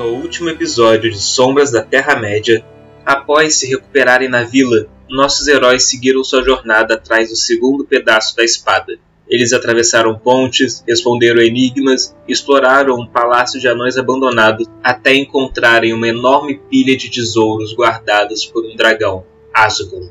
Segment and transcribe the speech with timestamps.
[0.00, 2.64] No último episódio de Sombras da Terra-média,
[3.04, 8.42] após se recuperarem na vila, nossos heróis seguiram sua jornada atrás do segundo pedaço da
[8.42, 8.98] espada.
[9.28, 16.58] Eles atravessaram pontes, responderam enigmas, exploraram um palácio de anões abandonados até encontrarem uma enorme
[16.70, 20.10] pilha de tesouros guardados por um dragão, Asgul.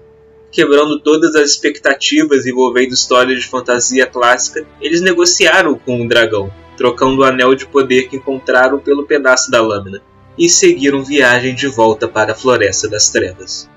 [0.52, 7.20] Quebrando todas as expectativas envolvendo histórias de fantasia clássica, eles negociaram com o dragão, trocando
[7.20, 10.02] o anel de poder que encontraram pelo pedaço da lâmina,
[10.38, 13.70] e seguiram viagem de volta para a Floresta das Trevas.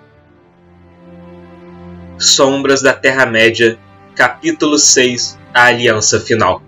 [2.16, 3.76] Sombras da Terra-média,
[4.14, 6.62] capítulo 6 A Aliança Final.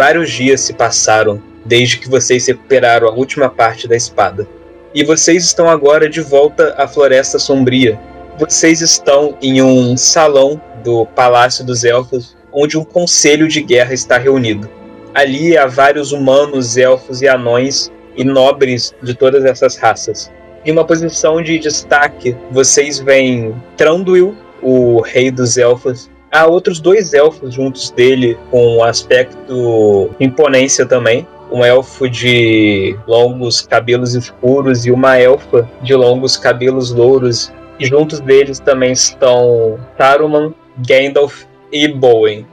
[0.00, 4.48] Vários dias se passaram desde que vocês recuperaram a última parte da espada.
[4.94, 8.00] E vocês estão agora de volta à Floresta Sombria.
[8.38, 14.16] Vocês estão em um salão do Palácio dos Elfos, onde um conselho de guerra está
[14.16, 14.70] reunido.
[15.14, 20.32] Ali há vários humanos, elfos e anões e nobres de todas essas raças.
[20.64, 27.12] Em uma posição de destaque, vocês veem Tranduil, o rei dos elfos, Há outros dois
[27.12, 31.26] elfos juntos dele, com um aspecto imponência também.
[31.50, 37.52] Um elfo de longos cabelos escuros e uma elfa de longos cabelos louros.
[37.80, 40.54] E juntos deles também estão Saruman,
[40.86, 42.46] Gandalf e Bowen.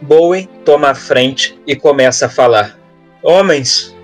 [0.00, 2.78] Bowen toma a frente e começa a falar:
[3.22, 3.94] Homens,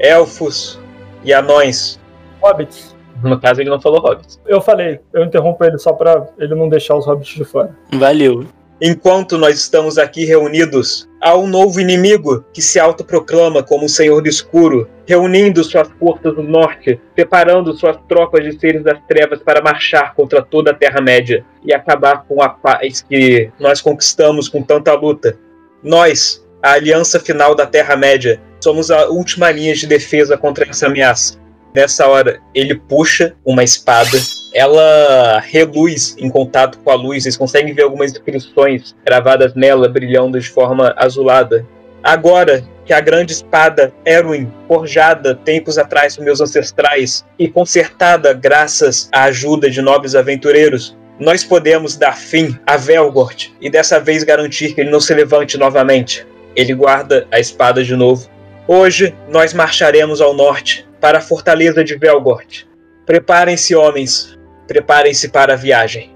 [0.00, 0.80] elfos
[1.22, 2.00] e anões.
[2.42, 2.92] Hobbits.
[3.22, 4.40] No caso, ele não falou hobbits.
[4.46, 7.70] Eu falei, eu interrompo ele só pra ele não deixar os hobbits de fora.
[7.92, 8.44] Valeu.
[8.84, 14.20] Enquanto nós estamos aqui reunidos, há um novo inimigo que se autoproclama como o Senhor
[14.20, 19.62] do Escuro, reunindo suas forças no norte, preparando suas tropas de seres das trevas para
[19.62, 24.92] marchar contra toda a Terra-média e acabar com a paz que nós conquistamos com tanta
[24.94, 25.38] luta.
[25.80, 31.38] Nós, a aliança final da Terra-média, somos a última linha de defesa contra essa ameaça.
[31.72, 34.18] Nessa hora, ele puxa uma espada
[34.54, 40.38] ela reluz em contato com a luz, vocês conseguem ver algumas inscrições gravadas nela, brilhando
[40.38, 41.66] de forma azulada.
[42.02, 49.08] Agora que a grande espada Erwin, forjada tempos atrás por meus ancestrais e consertada graças
[49.12, 54.74] à ajuda de nobres aventureiros, nós podemos dar fim a Velgort e dessa vez garantir
[54.74, 56.26] que ele não se levante novamente.
[56.56, 58.28] Ele guarda a espada de novo.
[58.66, 62.64] Hoje nós marcharemos ao norte para a fortaleza de Velgort.
[63.06, 64.36] Preparem-se, homens
[64.72, 66.10] preparem-se para a viagem.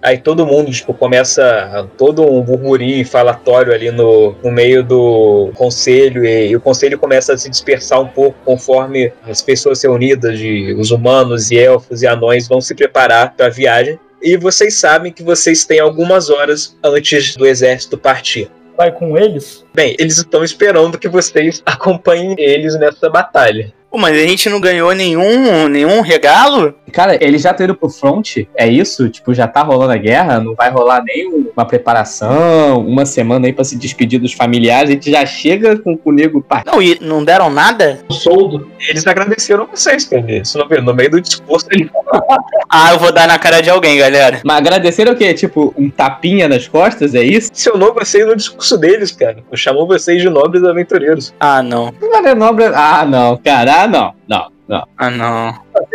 [0.00, 6.24] Aí todo mundo, tipo, começa todo um burburinho falatório ali no, no meio do conselho,
[6.24, 10.72] e, e, o conselho começa a se dispersar um pouco conforme as pessoas reunidas, de,
[10.78, 13.98] os humanos e elfos e anões, vão se preparar para a viagem.
[14.22, 18.48] E vocês sabem que vocês têm algumas horas antes do exército partir.
[18.76, 19.64] Vai com eles?
[19.74, 23.72] Bem, eles estão esperando que vocês acompanhem eles nessa batalha.
[23.90, 26.74] Pô, mas a gente não ganhou nenhum, nenhum regalo?
[26.92, 29.08] Cara, eles já estão indo pro front, é isso?
[29.08, 33.52] Tipo, já tá rolando a guerra, não vai rolar nem uma preparação, uma semana aí
[33.52, 36.72] pra se despedir dos familiares, a gente já chega com, com o nego partido.
[36.72, 38.00] Não, e não deram nada?
[38.08, 38.70] O soldo.
[38.88, 40.24] Eles agradeceram vocês, cara.
[40.30, 40.82] Isso não viu?
[40.82, 41.90] No meio do discurso ele
[42.68, 44.40] Ah, eu vou dar na cara de alguém, galera.
[44.44, 45.32] Mas agradeceram o quê?
[45.34, 47.50] Tipo, um tapinha nas costas, é isso?
[47.50, 49.38] Mencionou vocês no discurso deles, cara.
[49.54, 51.34] Chamou vocês de nobres aventureiros.
[51.40, 51.92] Ah, não.
[52.00, 52.66] Não é nobre.
[52.74, 54.84] Ah, não, cara, ah, não, não, não.
[54.96, 55.54] Ah, não.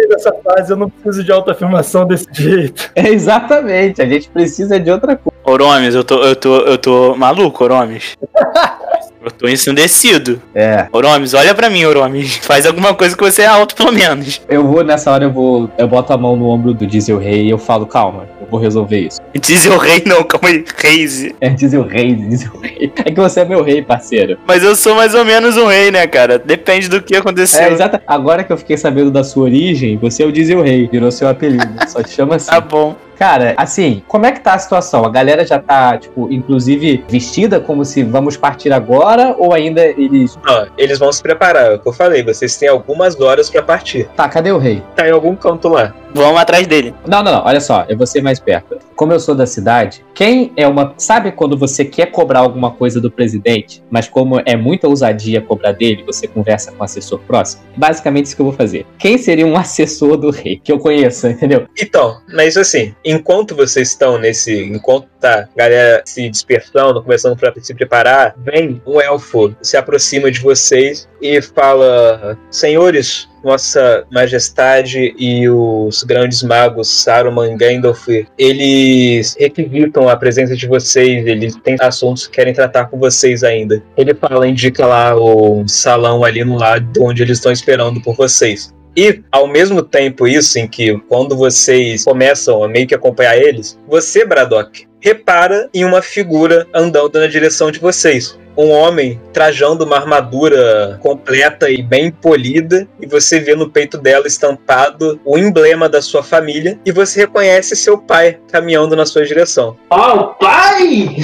[0.10, 2.92] Dessa fase, eu não preciso de autoafirmação desse jeito.
[2.96, 5.38] É exatamente, a gente precisa de outra coisa.
[5.44, 8.18] Oromes, eu tô, eu tô, eu tô maluco, Oromes.
[9.24, 10.42] Eu tô ensandecido.
[10.54, 10.88] É.
[10.92, 12.38] Oromes, olha pra mim, Oromes.
[12.44, 14.42] Faz alguma coisa que você é alto, pelo menos.
[14.50, 15.70] Eu vou, nessa hora, eu vou.
[15.78, 18.60] Eu boto a mão no ombro do Diesel Rei e eu falo, calma, eu vou
[18.60, 19.22] resolver isso.
[19.34, 21.36] Diesel Rei não, calma aí, Reise.
[21.40, 22.92] É Diesel Rei, Diesel Rei.
[22.98, 24.38] É que você é meu rei, parceiro.
[24.46, 26.38] Mas eu sou mais ou menos um rei, né, cara?
[26.38, 27.62] Depende do que aconteceu.
[27.62, 28.02] É, exata.
[28.06, 31.30] Agora que eu fiquei sabendo da sua origem, você é o Diesel Rei, virou seu
[31.30, 31.68] apelido.
[31.88, 32.52] Só te chama assim.
[32.52, 32.96] Tá bom.
[33.24, 35.06] Cara, assim, como é que tá a situação?
[35.06, 40.38] A galera já tá, tipo, inclusive vestida como se vamos partir agora ou ainda eles.
[40.46, 42.22] Não, eles vão se preparar, é o que eu falei.
[42.22, 44.10] Vocês têm algumas horas pra partir.
[44.10, 44.84] Tá, cadê o rei?
[44.94, 45.94] Tá em algum canto lá.
[46.14, 46.94] Vamos atrás dele.
[47.08, 48.78] Não, não, não, olha só, eu vou ser mais perto.
[48.96, 50.94] Como eu sou da cidade, quem é uma.
[50.98, 55.72] Sabe quando você quer cobrar alguma coisa do presidente, mas como é muita ousadia cobrar
[55.72, 57.64] dele, você conversa com o assessor próximo?
[57.76, 58.86] Basicamente isso que eu vou fazer.
[59.00, 60.62] Quem seria um assessor do rei?
[60.64, 61.68] Que eu conheça, entendeu?
[61.80, 64.64] Então, mas assim, enquanto vocês estão nesse.
[64.64, 70.42] Enquanto tá galera se dispersando, começando para se preparar, vem um elfo, se aproxima de
[70.42, 80.10] vocês e fala: Senhores, nossa Majestade e os grandes magos Saruman e Gandalf, eles requisitam
[80.10, 83.82] a presença de vocês, eles têm assuntos que querem tratar com vocês ainda.
[83.96, 88.74] Ele fala, indica lá o salão ali no lado onde eles estão esperando por vocês.
[88.96, 93.78] E, ao mesmo tempo, isso em que quando vocês começam a meio que acompanhar eles,
[93.88, 98.38] você, Braddock, repara em uma figura andando na direção de vocês.
[98.56, 104.28] Um homem trajando uma armadura completa e bem polida, e você vê no peito dela
[104.28, 109.76] estampado o emblema da sua família, e você reconhece seu pai caminhando na sua direção.
[109.90, 111.16] Oh, pai!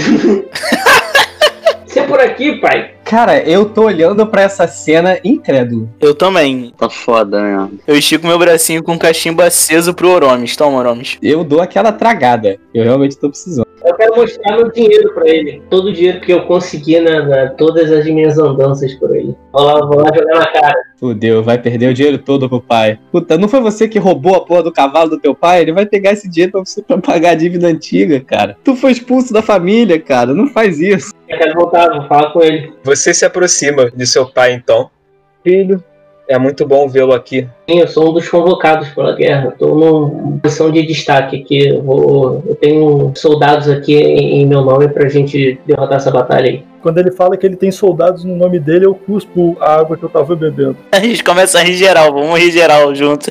[2.09, 2.91] Por aqui, pai?
[3.05, 5.89] Cara, eu tô olhando pra essa cena incrédulo.
[5.99, 6.73] Eu também.
[6.77, 7.69] Tá foda, né?
[7.87, 10.55] Eu estico meu bracinho com cachimbo aceso pro Oromes.
[10.55, 11.17] Toma, Oromes.
[11.21, 12.57] Eu dou aquela tragada.
[12.73, 13.68] Eu realmente tô precisando.
[13.99, 15.61] Eu quero mostrar meu dinheiro pra ele.
[15.69, 19.35] Todo o dinheiro que eu consegui na, na todas as minhas andanças por ele.
[19.51, 20.75] Vou lá, vou lá jogar na cara.
[20.95, 22.97] Fudeu, vai perder o dinheiro todo pro pai.
[23.11, 25.61] Puta, não foi você que roubou a porra do cavalo do teu pai?
[25.61, 28.55] Ele vai pegar esse dinheiro pra você pra pagar a dívida antiga, cara.
[28.63, 30.33] Tu foi expulso da família, cara.
[30.33, 31.13] Não faz isso.
[31.27, 32.71] Eu quero voltar, vou falar com ele.
[32.83, 34.89] Você se aproxima de seu pai, então.
[35.43, 35.83] Filho,
[36.29, 37.47] é muito bom vê-lo aqui.
[37.67, 39.49] Sim, eu sou um dos convocados pela guerra.
[39.49, 41.69] Estou numa posição de destaque aqui.
[41.69, 46.51] Eu, vou, eu tenho soldados aqui em, em meu nome pra gente derrotar essa batalha
[46.51, 46.63] aí.
[46.83, 50.03] Quando ele fala que ele tem soldados no nome dele, eu cuspo a água que
[50.03, 50.77] eu tava bebendo.
[50.93, 53.27] A gente começa a rir geral, vamos rir geral junto.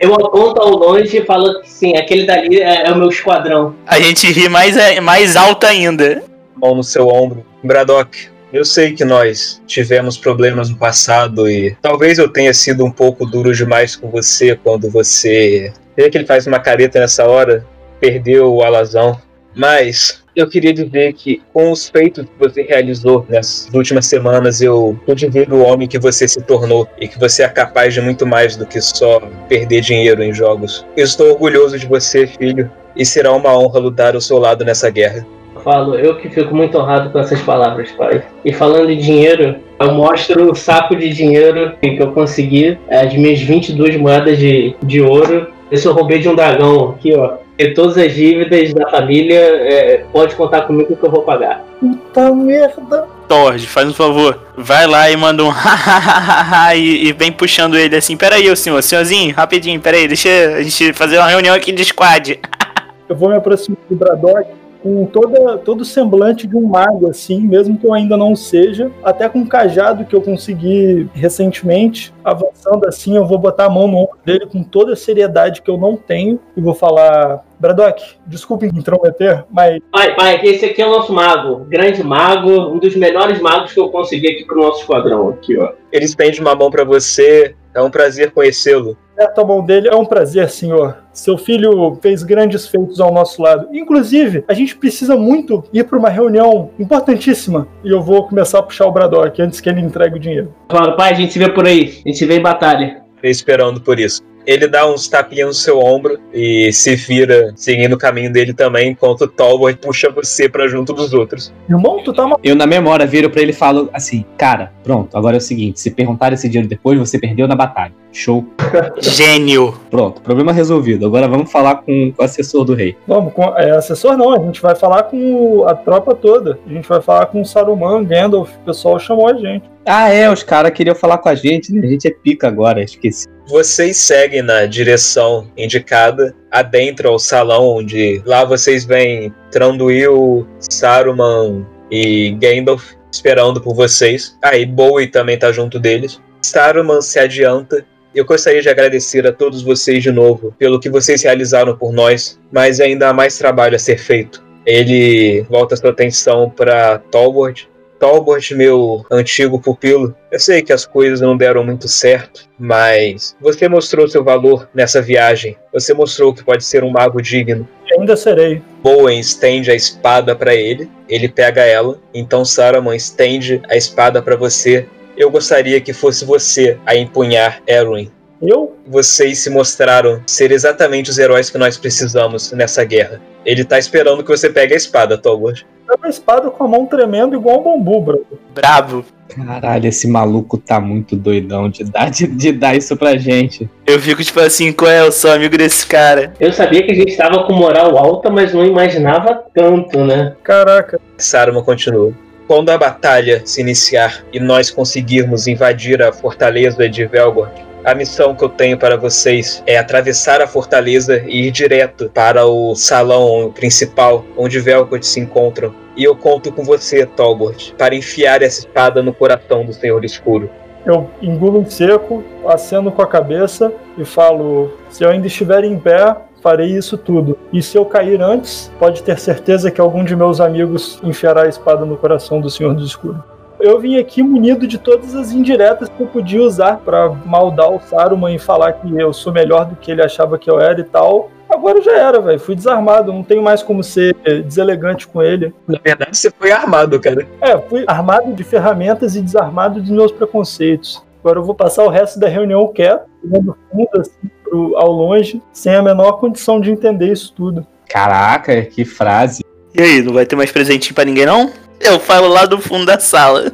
[0.00, 3.74] Eu aponto ao longe e falo que sim, aquele dali é, é o meu esquadrão.
[3.86, 6.22] A gente ri mais, mais alto ainda.
[6.56, 7.44] Mão no seu ombro.
[7.62, 12.90] Braddock, eu sei que nós tivemos problemas no passado e talvez eu tenha sido um
[12.90, 15.72] pouco duro demais com você quando você.
[15.96, 17.64] Vê que ele faz uma careta nessa hora,
[18.00, 19.20] perdeu o alazão.
[19.54, 24.98] Mas eu queria dizer que com os feitos que você realizou nessas últimas semanas, eu
[25.04, 28.26] pude ver o homem que você se tornou e que você é capaz de muito
[28.26, 30.86] mais do que só perder dinheiro em jogos.
[30.96, 34.88] Eu estou orgulhoso de você, filho, e será uma honra lutar ao seu lado nessa
[34.88, 35.26] guerra.
[35.62, 38.22] Falo, eu que fico muito honrado com essas palavras, pai.
[38.44, 43.40] E falando em dinheiro, eu mostro o saco de dinheiro que eu consegui, as minhas
[43.40, 45.48] 22 moedas de, de ouro.
[45.70, 47.34] Esse eu roubei de um dragão aqui, ó.
[47.58, 51.62] E todas as dívidas da família, é, pode contar comigo que eu vou pagar.
[51.78, 53.06] Puta merda.
[53.28, 54.40] Tord, faz um favor.
[54.56, 58.16] Vai lá e manda um hahaha e, e vem puxando ele assim.
[58.16, 61.70] Pera aí, ô senhor, senhorzinho, rapidinho, pera aí, deixa a gente fazer uma reunião aqui
[61.70, 62.40] de squad.
[63.08, 67.40] Eu vou me aproximar do Braddock com toda, todo o semblante de um mago, assim,
[67.40, 72.86] mesmo que eu ainda não seja, até com um cajado que eu consegui recentemente, avançando
[72.86, 75.78] assim, eu vou botar a mão no ombro dele com toda a seriedade que eu
[75.78, 77.44] não tenho e vou falar.
[77.58, 81.66] Braddock, desculpe me intrometer, mas Pai, pai, esse aqui é o nosso mago.
[81.68, 85.28] Grande mago, um dos melhores magos que eu consegui aqui pro nosso esquadrão.
[85.28, 85.72] Aqui, ó.
[85.92, 88.96] Ele estende uma mão para você, é um prazer conhecê-lo.
[89.20, 89.88] Aperta a mão dele.
[89.88, 90.96] É um prazer, senhor.
[91.12, 93.68] Seu filho fez grandes feitos ao nosso lado.
[93.72, 97.68] Inclusive, a gente precisa muito ir para uma reunião importantíssima.
[97.84, 100.54] E eu vou começar a puxar o Braddock antes que ele entregue o dinheiro.
[100.70, 102.00] Falo, pai, a gente se vê por aí.
[102.04, 103.02] A gente se vê em batalha.
[103.22, 104.22] esperando por isso.
[104.50, 108.90] Ele dá uns tapinhas no seu ombro e se vira seguindo o caminho dele também,
[108.90, 111.52] enquanto o Talbot puxa você pra junto dos outros.
[111.68, 115.16] Irmão, tu tá uma Eu, na memória, viro pra ele e falo assim: Cara, pronto,
[115.16, 117.92] agora é o seguinte: se perguntar esse dinheiro depois, você perdeu na batalha.
[118.12, 118.44] Show.
[118.98, 119.72] Gênio.
[119.88, 121.06] Pronto, problema resolvido.
[121.06, 122.96] Agora vamos falar com, com o assessor do rei.
[123.06, 125.16] Vamos, com, é, assessor não, a gente vai falar com
[125.60, 126.58] o- a tropa toda.
[126.66, 129.62] A gente vai falar com o Saruman, Gandalf, o pessoal chamou a gente.
[129.86, 131.86] Ah, é, os caras queriam falar com a gente, né?
[131.86, 133.28] A gente é pica agora, esqueci.
[133.46, 142.30] Vocês seguem na direção indicada, adentram ao salão onde lá vocês veem Tranduil, Saruman e
[142.40, 144.36] Gandalf esperando por vocês.
[144.42, 146.20] Aí Bowie também tá junto deles.
[146.42, 147.84] Saruman se adianta.
[148.14, 152.40] Eu gostaria de agradecer a todos vocês de novo pelo que vocês realizaram por nós,
[152.50, 154.42] mas ainda há mais trabalho a ser feito.
[154.66, 157.68] Ele volta sua atenção para Talbot.
[158.00, 163.68] Talbot, meu antigo pupilo, eu sei que as coisas não deram muito certo, mas você
[163.68, 165.54] mostrou seu valor nessa viagem.
[165.70, 167.68] Você mostrou que pode ser um mago digno.
[167.92, 168.62] Ainda serei.
[168.82, 172.00] Bowen estende a espada para ele, ele pega ela.
[172.14, 174.86] Então Saruman estende a espada para você.
[175.14, 178.10] Eu gostaria que fosse você a empunhar Erwin.
[178.40, 178.74] Eu?
[178.86, 183.20] Vocês se mostraram ser exatamente os heróis que nós precisamos nessa guerra.
[183.44, 185.66] Ele tá esperando que você pegue a espada, Talbot.
[186.02, 188.26] A espada com a mão tremendo igual um bambu, bro.
[188.54, 189.04] Brabo.
[189.28, 193.70] Caralho, esse maluco tá muito doidão de dar, de, de dar isso pra gente.
[193.86, 195.00] Eu fico tipo assim, qual é?
[195.00, 196.34] Eu sou amigo desse cara.
[196.40, 200.34] Eu sabia que a gente estava com moral alta, mas não imaginava tanto, né?
[200.42, 201.00] Caraca.
[201.16, 202.12] Saruman continua.
[202.48, 207.52] Quando a batalha se iniciar e nós conseguirmos invadir a fortaleza de Velgord,
[207.84, 212.44] a missão que eu tenho para vocês é atravessar a fortaleza e ir direto para
[212.46, 215.74] o salão principal onde Velgord se encontram.
[215.96, 220.50] E eu conto com você, Tolbert, para enfiar essa espada no coração do Senhor Escuro.
[220.84, 225.78] Eu engulo em seco, aceno com a cabeça e falo: se eu ainda estiver em
[225.78, 227.38] pé, farei isso tudo.
[227.52, 231.48] E se eu cair antes, pode ter certeza que algum de meus amigos enfiará a
[231.48, 233.22] espada no coração do Senhor do Escuro.
[233.60, 237.80] Eu vim aqui munido de todas as indiretas que eu podia usar para maldar o
[237.80, 240.84] Saruman e falar que eu sou melhor do que ele achava que eu era e
[240.84, 241.30] tal.
[241.48, 242.38] Agora já era, velho.
[242.38, 244.14] Fui desarmado, não tenho mais como ser
[244.44, 245.52] deselegante com ele.
[245.66, 247.26] Na verdade, você foi armado, cara.
[247.40, 251.02] É, fui armado de ferramentas e desarmado dos meus preconceitos.
[251.22, 255.42] Agora eu vou passar o resto da reunião quieto, olhando fundo assim pro, ao longe,
[255.52, 257.66] sem a menor condição de entender isso tudo.
[257.88, 259.44] Caraca, que frase.
[259.74, 261.52] E aí, não vai ter mais presentinho pra ninguém, não?
[261.80, 263.52] Eu falo lá do fundo da sala.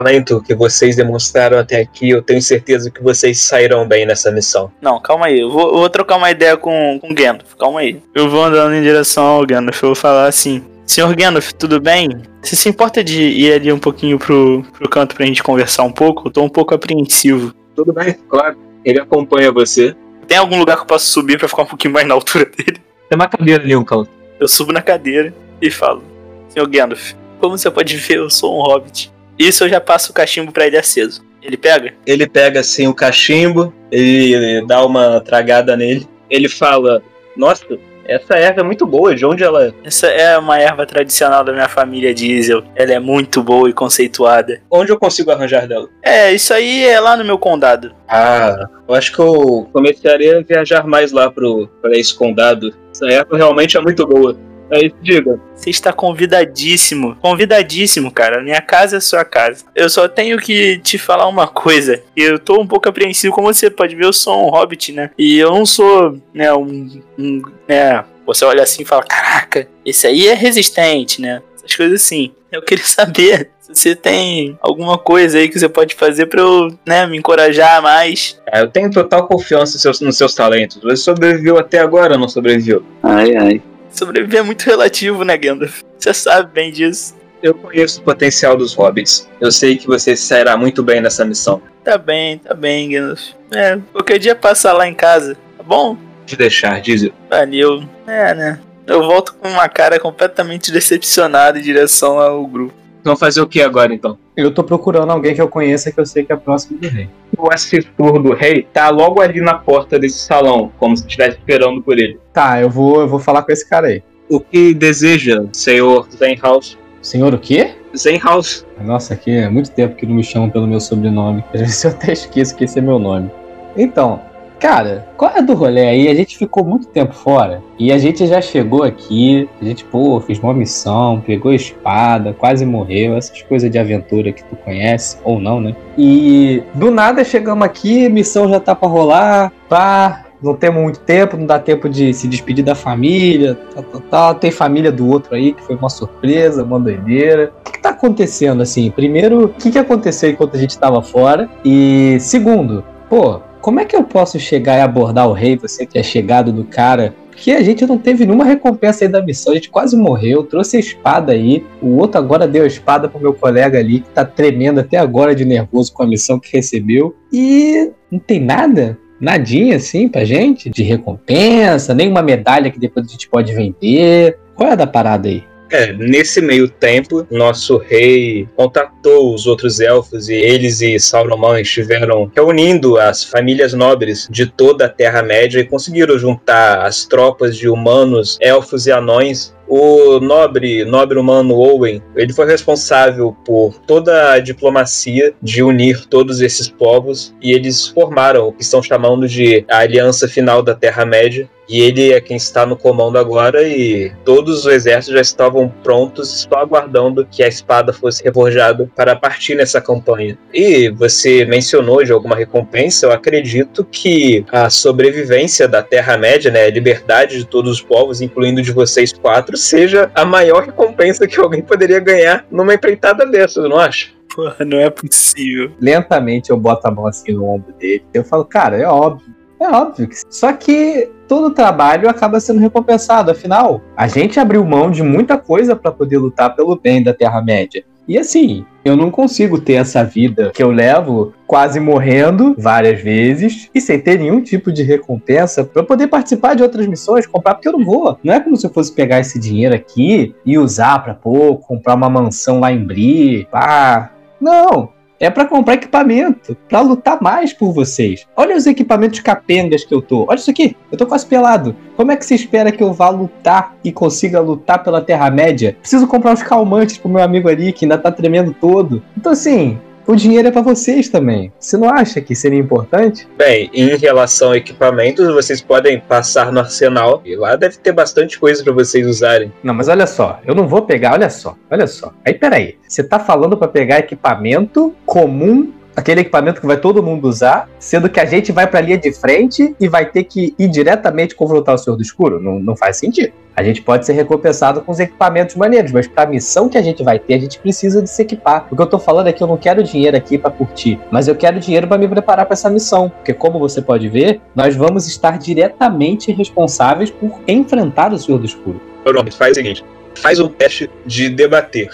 [0.00, 4.72] talento que vocês demonstraram até aqui, eu tenho certeza que vocês sairão bem nessa missão.
[4.80, 5.40] Não, calma aí.
[5.40, 7.54] Eu vou, eu vou trocar uma ideia com, com o Gandalf.
[7.58, 8.00] Calma aí.
[8.14, 9.82] Eu vou andando em direção ao Gandalf.
[9.82, 12.08] Eu vou falar assim: Senhor Gandalf, tudo bem?
[12.42, 15.92] Você se importa de ir ali um pouquinho pro, pro canto pra gente conversar um
[15.92, 16.28] pouco?
[16.28, 17.54] Eu tô um pouco apreensivo.
[17.76, 18.56] Tudo bem, claro.
[18.84, 19.94] Ele acompanha você.
[20.26, 22.80] Tem algum lugar que eu posso subir pra ficar um pouquinho mais na altura dele?
[23.08, 24.10] Tem uma cadeira ali, um canto.
[24.38, 26.02] Eu subo na cadeira e falo:
[26.48, 29.12] Senhor Gandalf, como você pode ver, eu sou um hobbit.
[29.38, 31.24] Isso eu já passo o cachimbo pra ele aceso.
[31.42, 31.94] Ele pega?
[32.06, 36.06] Ele pega assim o cachimbo, ele dá uma tragada nele.
[36.28, 37.02] Ele fala:
[37.36, 37.64] Nossa,
[38.04, 39.72] essa erva é muito boa, de onde ela é?
[39.84, 42.62] Essa é uma erva tradicional da minha família Diesel.
[42.74, 44.60] Ela é muito boa e conceituada.
[44.70, 45.88] Onde eu consigo arranjar dela?
[46.02, 47.94] É, isso aí é lá no meu condado.
[48.08, 52.74] Ah, eu acho que eu começaria a viajar mais lá pro, pra esse condado.
[52.92, 54.36] Essa erva realmente é muito boa.
[54.70, 55.40] Aí, diga.
[55.54, 57.16] Você está convidadíssimo.
[57.16, 58.42] Convidadíssimo, cara.
[58.42, 59.64] Minha casa é sua casa.
[59.74, 62.02] Eu só tenho que te falar uma coisa.
[62.16, 65.10] Eu tô um pouco apreensivo, como você pode ver, eu sou um hobbit, né?
[65.18, 67.02] E eu não sou, né, um.
[67.18, 71.42] um né, você olha assim e fala: Caraca, esse aí é resistente, né?
[71.56, 72.32] Essas coisas assim.
[72.50, 76.68] Eu queria saber se você tem alguma coisa aí que você pode fazer pra eu,
[76.86, 78.40] né, me encorajar mais.
[78.50, 80.78] Ah, eu tenho total confiança nos seus, nos seus talentos.
[80.82, 82.84] Você sobreviveu até agora, não sobreviveu?
[83.02, 83.62] Ai, ai.
[83.90, 85.82] Sobreviver é muito relativo, né, Gandalf?
[85.98, 87.14] Você sabe bem disso.
[87.42, 89.28] Eu conheço o potencial dos hobbits.
[89.40, 91.62] Eu sei que você sairá muito bem nessa missão.
[91.82, 93.30] Tá bem, tá bem, Gandalf.
[93.52, 95.96] É, qualquer dia passar lá em casa, tá bom?
[96.26, 97.12] De deixar, Diesel.
[97.28, 97.82] Valeu.
[98.06, 98.60] É, né?
[98.86, 102.74] Eu volto com uma cara completamente decepcionada em direção ao grupo.
[103.02, 104.18] Vamos fazer o que agora, então?
[104.36, 107.08] Eu tô procurando alguém que eu conheça que eu sei que é próximo do rei.
[107.36, 111.82] O assessor do rei tá logo ali na porta desse salão, como se estivesse esperando
[111.82, 112.18] por ele.
[112.32, 114.02] Tá, eu vou, eu vou falar com esse cara aí.
[114.28, 116.78] O que deseja, senhor Zenhouse?
[117.02, 117.74] Senhor o quê?
[117.96, 118.64] Zenhouse.
[118.80, 121.42] Nossa, aqui é muito tempo que não me chamam pelo meu sobrenome.
[121.52, 123.30] Às vezes eu até esqueço que esse é meu nome.
[123.76, 124.20] Então,
[124.60, 126.08] cara, qual é do rolê aí?
[126.08, 129.48] A gente ficou muito tempo fora e a gente já chegou aqui.
[129.60, 133.16] A gente, pô, fez uma missão, pegou espada, quase morreu.
[133.16, 135.74] Essas coisas de aventura que tu conhece, ou não, né?
[135.96, 140.26] E do nada chegamos aqui, missão já tá pra rolar, pá.
[140.42, 144.34] Não temos muito tempo, não dá tempo de se despedir da família, tal, tal, tal.
[144.36, 147.52] Tem família do outro aí que foi uma surpresa, uma doideira.
[147.60, 148.90] O que, que tá acontecendo assim?
[148.90, 151.46] Primeiro, o que, que aconteceu enquanto a gente tava fora?
[151.62, 155.98] E segundo, pô, como é que eu posso chegar e abordar o rei, você que
[155.98, 157.14] é chegado do cara?
[157.30, 160.76] Porque a gente não teve nenhuma recompensa aí da missão, a gente quase morreu, trouxe
[160.76, 161.64] a espada aí.
[161.80, 165.34] O outro agora deu a espada pro meu colega ali, que tá tremendo até agora
[165.34, 167.14] de nervoso com a missão que recebeu.
[167.32, 168.98] E não tem nada?
[169.20, 170.70] Nadinha assim pra gente?
[170.70, 174.38] De recompensa, nenhuma medalha que depois a gente pode vender.
[174.54, 175.44] Qual é a da parada aí?
[175.70, 182.30] É, nesse meio tempo, nosso rei contatou os outros elfos e eles e Sauron estiveram
[182.34, 188.36] reunindo as famílias nobres de toda a Terra-média e conseguiram juntar as tropas de humanos,
[188.40, 195.32] elfos e anões o nobre, nobre humano Owen, ele foi responsável por toda a diplomacia
[195.40, 200.26] de unir todos esses povos e eles formaram o que estão chamando de a Aliança
[200.26, 201.48] Final da Terra-média.
[201.70, 206.28] E ele é quem está no comando agora e todos os exércitos já estavam prontos,
[206.28, 210.36] só aguardando que a espada fosse reforjada para partir nessa campanha.
[210.52, 216.70] E você mencionou de alguma recompensa, eu acredito que a sobrevivência da Terra-média, né, a
[216.70, 221.62] liberdade de todos os povos, incluindo de vocês quatro, seja a maior recompensa que alguém
[221.62, 224.10] poderia ganhar numa empreitada dessa, não acha?
[224.34, 225.72] Porra, não é possível.
[225.80, 228.04] Lentamente eu boto a mão assim no ombro dele.
[228.14, 229.34] Eu falo, cara, é óbvio.
[229.60, 230.16] É óbvio que.
[230.30, 233.30] Só que todo trabalho acaba sendo recompensado.
[233.30, 237.84] Afinal, a gente abriu mão de muita coisa para poder lutar pelo bem da Terra-média.
[238.10, 243.70] E assim, eu não consigo ter essa vida que eu levo quase morrendo várias vezes
[243.72, 247.68] e sem ter nenhum tipo de recompensa para poder participar de outras missões, comprar, porque
[247.68, 248.18] eu não vou.
[248.24, 251.94] Não é como se eu fosse pegar esse dinheiro aqui e usar para pô, comprar
[251.94, 254.10] uma mansão lá em Bri, pá.
[254.40, 254.88] Não,
[255.20, 258.26] é para comprar equipamento, para lutar mais por vocês.
[258.34, 260.24] Olha os equipamentos capengas que eu tô.
[260.26, 261.76] Olha isso aqui, eu tô quase pelado.
[261.94, 265.76] Como é que você espera que eu vá lutar e consiga lutar pela Terra-média?
[265.78, 269.02] Preciso comprar uns calmantes pro meu amigo ali que ainda tá tremendo todo.
[269.16, 269.78] Então assim,
[270.10, 271.52] o dinheiro é para vocês também.
[271.58, 273.28] Você não acha que seria importante?
[273.38, 278.38] Bem, em relação a equipamentos, vocês podem passar no arsenal e lá deve ter bastante
[278.38, 279.52] coisa para vocês usarem.
[279.62, 282.12] Não, mas olha só, eu não vou pegar, olha só, olha só.
[282.24, 287.28] Aí peraí, você tá falando para pegar equipamento comum aquele equipamento que vai todo mundo
[287.28, 290.54] usar, sendo que a gente vai para a linha de frente e vai ter que
[290.58, 292.40] ir diretamente confrontar o Senhor do Escuro?
[292.40, 293.32] Não, não faz sentido.
[293.56, 296.82] A gente pode ser recompensado com os equipamentos maneiros, mas para a missão que a
[296.82, 298.66] gente vai ter, a gente precisa de se equipar.
[298.70, 301.28] O que eu tô falando é que eu não quero dinheiro aqui para curtir, mas
[301.28, 304.74] eu quero dinheiro para me preparar para essa missão, porque como você pode ver, nós
[304.76, 308.80] vamos estar diretamente responsáveis por enfrentar o Senhor do Escuro.
[309.04, 311.90] Pronto, faz o seguinte, faz um teste de debater.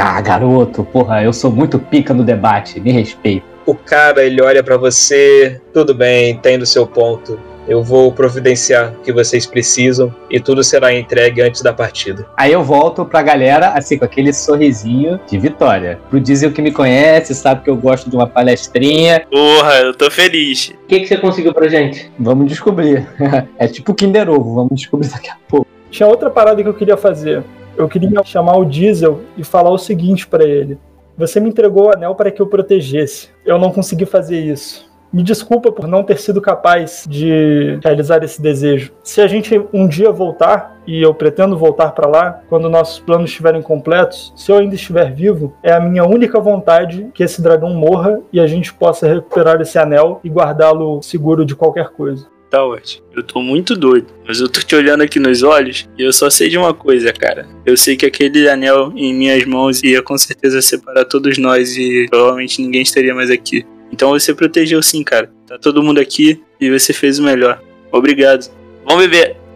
[0.00, 3.44] Ah, garoto, porra, eu sou muito pica no debate, me respeita.
[3.66, 7.36] O cara, ele olha para você, tudo bem, entendo o seu ponto.
[7.66, 12.24] Eu vou providenciar o que vocês precisam e tudo será entregue antes da partida.
[12.36, 15.98] Aí eu volto pra galera, assim, com aquele sorrisinho de vitória.
[16.08, 19.26] Pro Diesel que me conhece, sabe que eu gosto de uma palestrinha.
[19.28, 20.72] Porra, eu tô feliz.
[20.84, 22.10] O que, que você conseguiu pra gente?
[22.18, 23.04] Vamos descobrir.
[23.58, 25.66] é tipo Kinder Ovo, vamos descobrir daqui a pouco.
[25.90, 27.42] Tinha outra parada que eu queria fazer.
[27.78, 30.76] Eu queria chamar o Diesel e falar o seguinte para ele:
[31.16, 33.30] Você me entregou o anel para que eu protegesse.
[33.46, 34.88] Eu não consegui fazer isso.
[35.12, 38.92] Me desculpa por não ter sido capaz de realizar esse desejo.
[39.02, 43.30] Se a gente um dia voltar, e eu pretendo voltar para lá, quando nossos planos
[43.30, 47.72] estiverem completos, se eu ainda estiver vivo, é a minha única vontade que esse dragão
[47.74, 52.26] morra e a gente possa recuperar esse anel e guardá-lo seguro de qualquer coisa.
[52.50, 53.04] Tá ótimo.
[53.14, 56.30] Eu tô muito doido, mas eu tô te olhando aqui nos olhos e eu só
[56.30, 57.46] sei de uma coisa, cara.
[57.66, 62.06] Eu sei que aquele anel em minhas mãos ia com certeza separar todos nós e
[62.08, 63.66] provavelmente ninguém estaria mais aqui.
[63.92, 65.30] Então você protegeu sim, cara.
[65.46, 67.60] Tá todo mundo aqui e você fez o melhor.
[67.92, 68.50] Obrigado.
[68.86, 69.47] Vamos beber.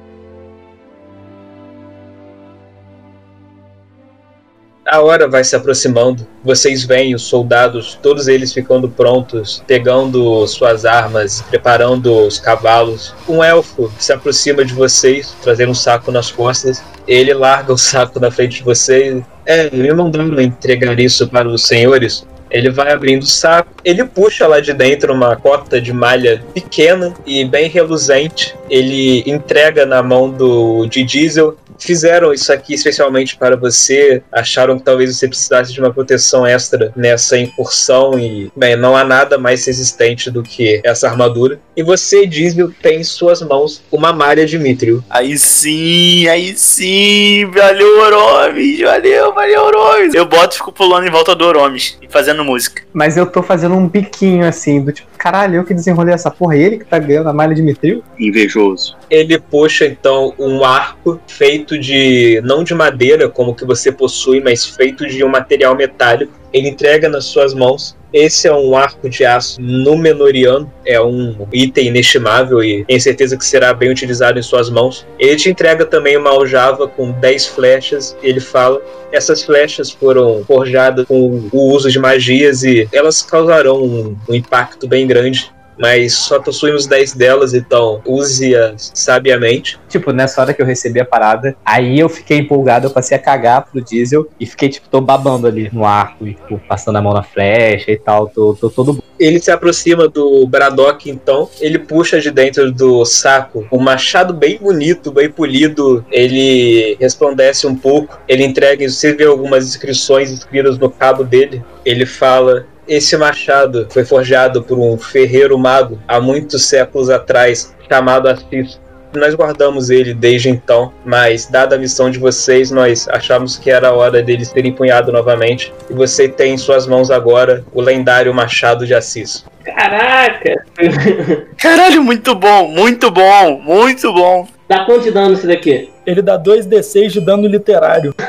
[4.93, 6.27] A hora vai se aproximando.
[6.45, 13.15] Vocês veem os soldados, todos eles ficando prontos, pegando suas armas, preparando os cavalos.
[13.27, 16.85] Um elfo se aproxima de vocês, trazendo um saco nas costas.
[17.09, 19.23] Ele larga o saco na frente de vocês.
[19.47, 22.27] É, me mandaram entregar isso para os senhores.
[22.51, 27.15] Ele vai abrindo o saco, ele puxa lá de dentro uma cota de malha pequena
[27.25, 28.55] e bem reluzente.
[28.69, 34.85] Ele entrega na mão do de Diesel fizeram isso aqui especialmente para você, acharam que
[34.85, 39.66] talvez você precisasse de uma proteção extra nessa incursão e, bem, não há nada mais
[39.66, 41.61] resistente do que essa armadura.
[41.77, 45.03] E você, Diesel, tem em suas mãos uma malha de Mithril.
[45.09, 50.14] Aí sim, aí sim, valeu Oromes, valeu, valeu Oromes.
[50.14, 52.83] Eu boto e fico pulando em volta do Oromes e fazendo música.
[52.92, 56.57] Mas eu tô fazendo um biquinho assim, do tipo, caralho, eu que desenrolei essa porra,
[56.57, 58.03] ele que tá ganhando a malha de Mithril?
[58.19, 58.97] Invejoso.
[59.09, 64.67] Ele puxa então um arco feito de não de madeira como que você possui, mas
[64.67, 66.33] feito de um material metálico.
[66.53, 67.97] Ele entrega nas suas mãos.
[68.12, 73.44] Esse é um arco de aço Númenoriano, é um item inestimável e tenho certeza que
[73.44, 75.07] será bem utilizado em suas mãos.
[75.18, 78.16] Ele te entrega também uma aljava com 10 flechas.
[78.22, 84.16] Ele fala: essas flechas foram forjadas com o uso de magias e elas causarão um,
[84.29, 85.51] um impacto bem grande
[85.83, 89.81] mas só possuímos 10 delas, então use-as sabiamente.
[89.88, 93.21] Tipo, nessa hora que eu recebi a parada, aí eu fiquei empolgado, eu passei a
[93.21, 97.03] cagar pro diesel e fiquei, tipo, tô babando ali no arco, e, tipo, passando a
[97.03, 101.81] mão na flecha e tal, tô, tô todo Ele se aproxima do Braddock, então, ele
[101.81, 108.21] puxa de dentro do saco um machado bem bonito, bem polido, ele resplandece um pouco,
[108.29, 114.05] ele entrega, você vê algumas inscrições escritas no cabo dele, ele fala esse machado foi
[114.05, 118.79] forjado por um ferreiro mago há muitos séculos atrás, chamado Assis.
[119.15, 123.89] Nós guardamos ele desde então, mas dada a missão de vocês, nós achamos que era
[123.89, 125.73] a hora dele ser empunhado novamente.
[125.89, 129.45] E você tem em suas mãos agora o lendário Machado de Assis.
[129.65, 130.65] Caraca!
[131.57, 134.47] Caralho, muito bom, muito bom, muito bom.
[134.69, 135.91] Dá quanto de dano esse daqui?
[136.07, 138.15] Ele dá 2d6 de dano literário.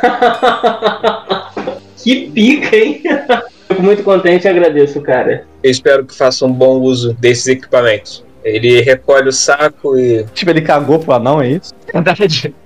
[1.97, 3.01] que pica, hein?
[3.67, 5.45] Fico muito contente e agradeço, cara.
[5.63, 8.23] Eu espero que façam um bom uso desses equipamentos.
[8.43, 10.25] Ele recolhe o saco e.
[10.33, 11.73] Tipo, ele cagou pro anão, é isso?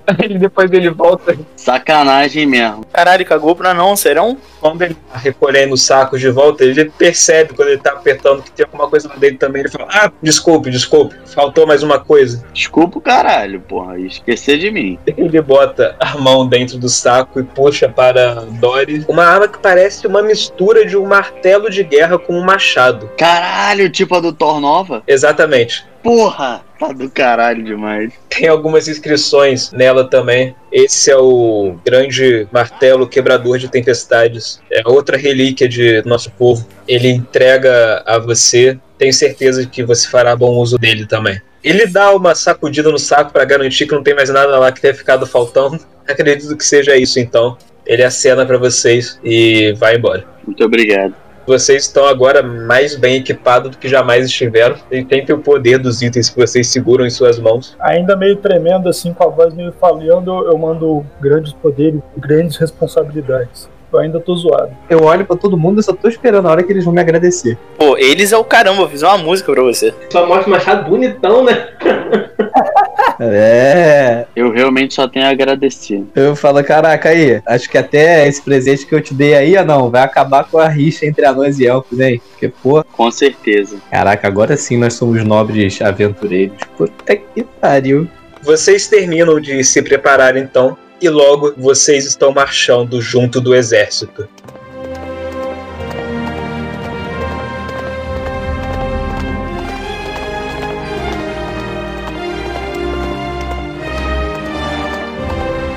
[0.08, 1.38] Aí depois ele volta.
[1.56, 2.86] Sacanagem mesmo.
[2.93, 4.38] Caralho, cagou pra não, serão?
[4.62, 8.52] Quando ele tá recolhendo o saco de volta, ele percebe quando ele tá apertando que
[8.52, 9.62] tem alguma coisa lá dentro também.
[9.62, 12.43] Ele fala: Ah, desculpe, desculpe, faltou mais uma coisa.
[12.54, 14.00] Desculpa o caralho, porra.
[14.00, 14.98] Esquecer de mim.
[15.06, 20.08] Ele bota a mão dentro do saco e puxa para Dory uma arma que parece
[20.08, 23.10] uma mistura de um martelo de guerra com um machado.
[23.17, 25.04] Caralho, tipo a do Thor Nova?
[25.08, 25.86] Exatamente.
[26.02, 26.66] Porra!
[26.80, 28.13] Tá do caralho demais.
[28.30, 30.56] Tem algumas inscrições nela também.
[30.72, 34.62] Esse é o grande martelo quebrador de tempestades.
[34.72, 36.68] É outra relíquia de nosso povo.
[36.88, 38.78] Ele entrega a você.
[38.98, 41.42] Tenho certeza que você fará bom uso dele também.
[41.63, 44.80] Ele dá uma sacudida no saco para garantir que não tem mais nada lá que
[44.80, 45.80] tenha ficado faltando.
[46.08, 47.58] Acredito que seja isso então.
[47.86, 50.26] Ele acena para vocês e vai embora.
[50.46, 51.13] Muito obrigado.
[51.48, 54.76] Vocês estão agora mais bem equipados do que jamais estiveram.
[54.92, 57.74] E tentem o poder dos itens que vocês seguram em suas mãos.
[57.80, 62.58] Ainda meio tremendo, assim, com a voz meio falhando, eu mando grandes poderes e grandes
[62.58, 63.70] responsabilidades.
[63.94, 64.72] Eu ainda tô zoado.
[64.90, 67.00] Eu olho pra todo mundo e só tô esperando a hora que eles vão me
[67.00, 67.58] agradecer.
[67.78, 69.94] Pô, eles é o caramba, eu fiz uma música pra você.
[70.12, 71.70] Só mostra o machado bonitão, né?
[73.20, 74.26] É.
[74.36, 76.04] Eu realmente só tenho a agradecer.
[76.16, 79.90] Eu falo, caraca, aí, acho que até esse presente que eu te dei aí, não,
[79.90, 82.22] vai acabar com a rixa entre anões e elfos, hein?
[82.32, 83.78] Porque, pô, Com certeza.
[83.90, 86.58] caraca, agora sim nós somos nobres aventureiros.
[86.78, 88.08] Puta que pariu.
[88.44, 90.78] Vocês terminam de se preparar então.
[91.00, 94.28] E logo vocês estão marchando junto do exército.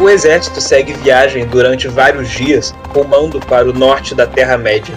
[0.01, 4.95] O exército segue viagem durante vários dias, rumando para o norte da Terra-média.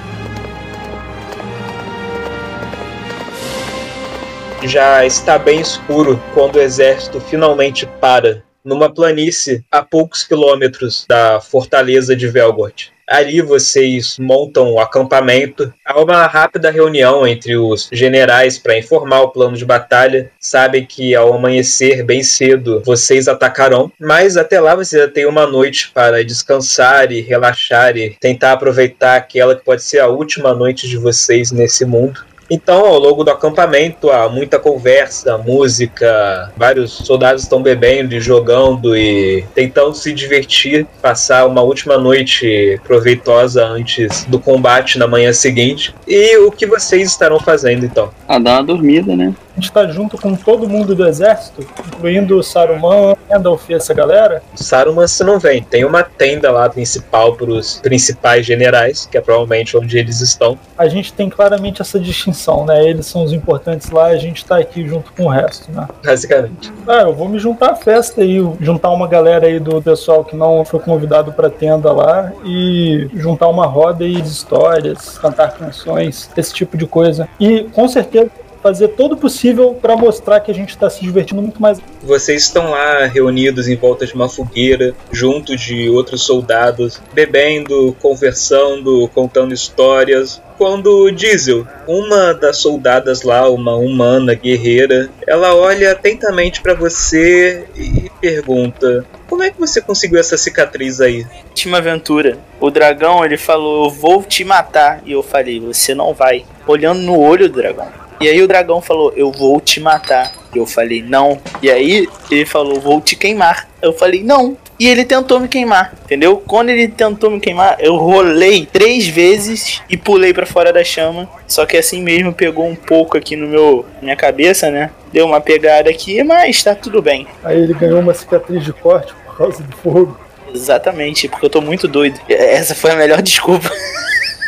[4.63, 11.41] Já está bem escuro quando o exército finalmente para numa planície a poucos quilômetros da
[11.41, 12.92] fortaleza de Velgort.
[13.07, 15.73] Ali vocês montam o acampamento.
[15.85, 20.31] Há uma rápida reunião entre os generais para informar o plano de batalha.
[20.39, 25.45] Sabem que ao amanhecer bem cedo vocês atacarão, mas até lá vocês já têm uma
[25.45, 30.87] noite para descansar e relaxar e tentar aproveitar aquela que pode ser a última noite
[30.87, 32.32] de vocês nesse mundo.
[32.49, 38.95] Então, ao longo do acampamento, há muita conversa, música, vários soldados estão bebendo e jogando
[38.95, 45.93] e tentando se divertir, passar uma última noite proveitosa antes do combate na manhã seguinte.
[46.07, 48.11] E o que vocês estarão fazendo então?
[48.27, 49.33] Ah, dá uma dormida, né?
[49.55, 53.93] A gente tá junto com todo mundo do exército, incluindo o Saruman, Gandalf e essa
[53.93, 54.41] galera.
[54.55, 59.21] Saruman se não vem, tem uma tenda lá principal para os principais generais, que é
[59.21, 60.57] provavelmente onde eles estão.
[60.75, 62.83] A gente tem claramente essa distinção, né?
[62.83, 65.87] Eles são os importantes lá, a gente tá aqui junto com o resto, né?
[66.03, 66.73] Basicamente.
[66.87, 70.35] Ah, eu vou me juntar à festa aí, juntar uma galera aí do pessoal que
[70.35, 76.29] não foi convidado pra tenda lá e juntar uma roda aí de histórias, cantar canções,
[76.35, 77.29] esse tipo de coisa.
[77.39, 78.31] E com certeza
[78.63, 81.79] fazer todo o possível pra mostrar que a gente tá se divertindo muito mais.
[82.01, 89.09] Vocês estão lá reunidos em volta de uma fogueira, junto de outros soldados, bebendo, conversando,
[89.13, 90.41] contando histórias.
[90.57, 98.09] Quando Diesel, uma das soldadas lá, uma humana guerreira, ela olha atentamente pra você e
[98.21, 101.25] pergunta: Como é que você conseguiu essa cicatriz aí?
[101.49, 102.37] Última aventura.
[102.59, 105.01] O dragão, ele falou, eu vou te matar.
[105.05, 106.45] E eu falei, você não vai.
[106.65, 108.03] Olhando no olho do dragão.
[108.19, 110.31] E aí o dragão falou, eu vou te matar.
[110.53, 111.41] Eu falei, não.
[111.61, 113.67] E aí ele falou, vou te queimar.
[113.81, 114.57] Eu falei, não.
[114.79, 116.43] E ele tentou me queimar, entendeu?
[116.45, 121.29] Quando ele tentou me queimar, eu rolei três vezes e pulei pra fora da chama.
[121.47, 124.89] Só que assim mesmo pegou um pouco aqui no meu minha cabeça, né?
[125.11, 127.27] Deu uma pegada aqui, mas tá tudo bem.
[127.43, 130.17] Aí ele ganhou uma cicatriz de corte por causa do fogo.
[130.53, 132.19] Exatamente, porque eu tô muito doido.
[132.27, 133.71] Essa foi a melhor desculpa.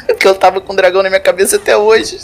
[0.08, 2.19] Porque eu tava com o dragão na minha cabeça até hoje.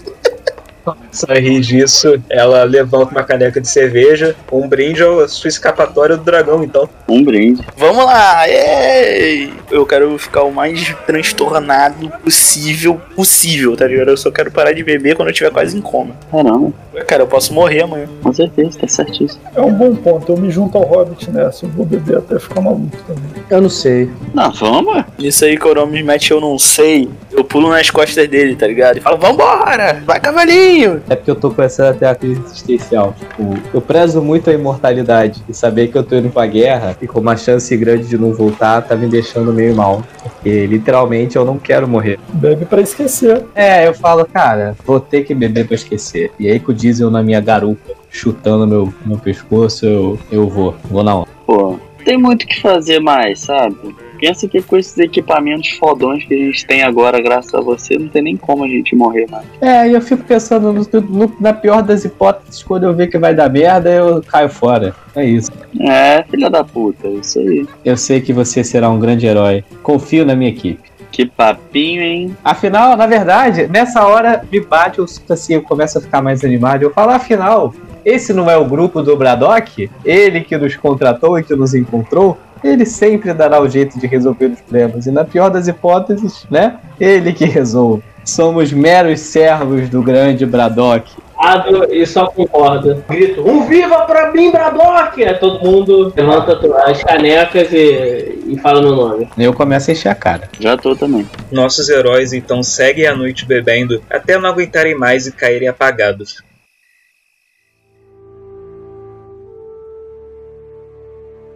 [1.11, 6.23] Só rir disso, ela levanta uma caneca de cerveja, um brinde à sua escapatória do
[6.23, 6.89] dragão, então.
[7.07, 7.61] Um brinde.
[7.77, 8.47] Vamos lá!
[8.47, 9.53] Ei!
[9.69, 14.09] Eu quero ficar o mais transtornado possível, possível, tá ligado?
[14.09, 16.15] Eu só quero parar de beber quando eu estiver quase em coma.
[16.31, 16.71] Caramba,
[17.07, 18.07] Cara, eu posso morrer amanhã.
[18.21, 19.41] com certeza, tá certíssimo.
[19.55, 22.61] É um bom ponto, eu me junto ao Hobbit nessa, eu vou beber até ficar
[22.61, 23.23] maluco também.
[23.49, 24.09] Eu não sei.
[24.33, 25.03] Não, vamos.
[25.17, 27.09] Nisso aí, Coromis mete eu não sei.
[27.31, 28.97] Eu pulo nas costas dele, tá ligado?
[28.97, 30.01] E falo, vambora!
[30.05, 30.70] Vai, cavalinho!
[31.09, 33.13] É porque eu tô começando a ter a crise existencial.
[33.17, 35.43] Tipo, eu prezo muito a imortalidade.
[35.47, 38.33] E saber que eu tô indo pra guerra e com uma chance grande de não
[38.33, 40.03] voltar tá me deixando meio mal.
[40.23, 42.19] Porque literalmente eu não quero morrer.
[42.33, 43.45] Bebe pra esquecer.
[43.53, 46.31] É, eu falo, cara, vou ter que beber pra esquecer.
[46.39, 50.75] E aí com o diesel na minha garupa, chutando meu, meu pescoço, eu, eu vou.
[50.85, 51.27] Vou na onda.
[51.45, 53.75] Pô, tem muito o que fazer mais, sabe?
[54.21, 58.07] Pensa que com esses equipamentos fodões que a gente tem agora, graças a você, não
[58.07, 59.45] tem nem como a gente morrer mais.
[59.59, 63.17] É, e eu fico pensando no- no- na pior das hipóteses, quando eu ver que
[63.17, 64.93] vai dar merda, eu caio fora.
[65.15, 65.49] É isso.
[65.79, 67.65] É, filha da puta, isso aí.
[67.83, 69.63] Eu sei que você será um grande herói.
[69.81, 70.91] Confio na minha equipe.
[71.11, 72.37] Que papinho, hein?
[72.43, 76.45] Afinal, na verdade, nessa hora me bate, eu sinto assim, eu começo a ficar mais
[76.45, 76.83] animado.
[76.83, 77.73] Eu falo, afinal,
[78.05, 79.89] esse não é o grupo do Braddock?
[80.05, 82.37] Ele que nos contratou e que nos encontrou?
[82.63, 85.05] Ele sempre dará o jeito de resolver os problemas.
[85.05, 86.77] E na pior das hipóteses, né?
[86.99, 88.03] Ele que resolve.
[88.23, 91.11] Somos meros servos do grande Braddock.
[91.37, 93.03] Ado e só concorda.
[93.09, 95.23] Grito, um viva pra mim, Braddock!
[95.23, 99.27] Aí todo mundo levanta as canecas e, e fala meu nome.
[99.35, 100.47] Eu começo a encher a cara.
[100.59, 101.27] Já tô também.
[101.51, 106.43] Nossos heróis então seguem a noite bebendo até não aguentarem mais e caírem apagados.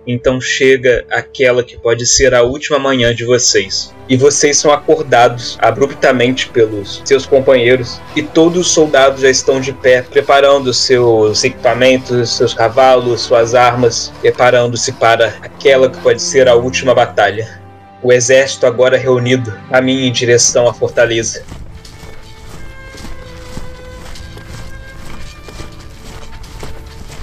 [0.08, 3.94] Então chega aquela que pode ser a última manhã de vocês.
[4.08, 8.00] E vocês são acordados abruptamente pelos seus companheiros.
[8.16, 14.14] E todos os soldados já estão de pé, preparando seus equipamentos, seus cavalos, suas armas,
[14.22, 17.60] preparando-se para aquela que pode ser a última batalha.
[18.04, 21.44] O exército agora reunido caminha em direção à fortaleza.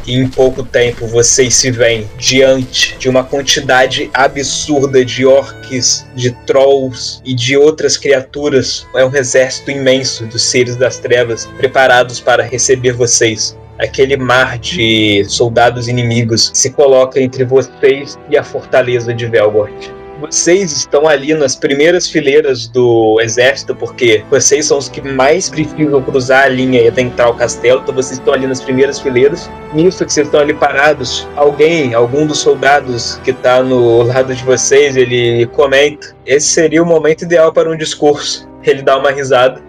[0.06, 6.32] E em pouco tempo vocês se veem diante de uma quantidade absurda de orques, de
[6.46, 8.86] trolls e de outras criaturas.
[8.94, 13.56] É um exército imenso dos seres das trevas preparados para receber vocês.
[13.78, 20.01] Aquele mar de soldados inimigos se coloca entre vocês e a fortaleza de Velgort.
[20.22, 26.00] Vocês estão ali nas primeiras fileiras do exército, porque vocês são os que mais precisam
[26.00, 29.50] cruzar a linha e adentrar o castelo, então vocês estão ali nas primeiras fileiras.
[29.74, 34.44] Nisso que vocês estão ali parados, alguém, algum dos soldados que está no lado de
[34.44, 38.48] vocês, ele comenta: esse seria o momento ideal para um discurso.
[38.62, 39.60] Ele dá uma risada.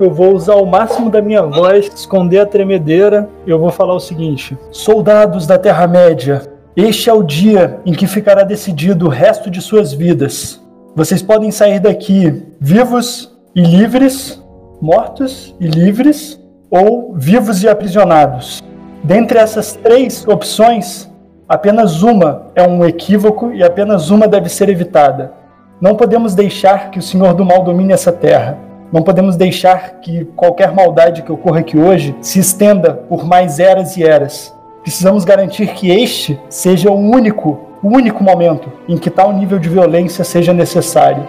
[0.00, 3.28] Eu vou usar o máximo da minha voz, esconder a tremedeira.
[3.46, 8.06] e Eu vou falar o seguinte: Soldados da Terra-média, este é o dia em que
[8.06, 10.60] ficará decidido o resto de suas vidas.
[10.94, 14.42] Vocês podem sair daqui vivos e livres,
[14.78, 16.38] mortos e livres,
[16.70, 18.62] ou vivos e aprisionados.
[19.02, 21.10] Dentre essas três opções,
[21.48, 25.32] apenas uma é um equívoco e apenas uma deve ser evitada.
[25.80, 28.58] Não podemos deixar que o Senhor do Mal domine essa terra.
[28.92, 33.96] Não podemos deixar que qualquer maldade que ocorra aqui hoje se estenda por mais eras
[33.96, 34.55] e eras.
[34.86, 39.68] Precisamos garantir que este seja o único, o único momento em que tal nível de
[39.68, 41.26] violência seja necessário.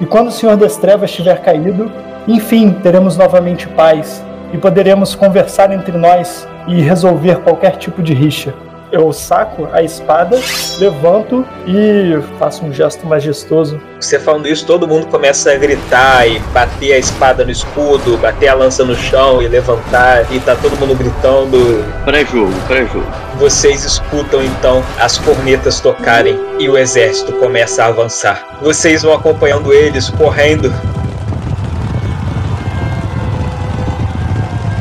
[0.00, 1.90] E quando o Senhor das Trevas tiver caído,
[2.28, 8.54] enfim, teremos novamente paz e poderemos conversar entre nós e resolver qualquer tipo de rixa.
[8.92, 10.36] Eu saco a espada,
[10.78, 13.80] levanto e faço um gesto majestoso.
[14.00, 18.48] Você falando isso, todo mundo começa a gritar e bater a espada no escudo, bater
[18.48, 21.84] a lança no chão e levantar, e tá todo mundo gritando.
[22.04, 23.06] Pré-jogo, pré-jogo.
[23.38, 28.58] Vocês escutam então as cornetas tocarem e o exército começa a avançar.
[28.60, 30.72] Vocês vão acompanhando eles, correndo.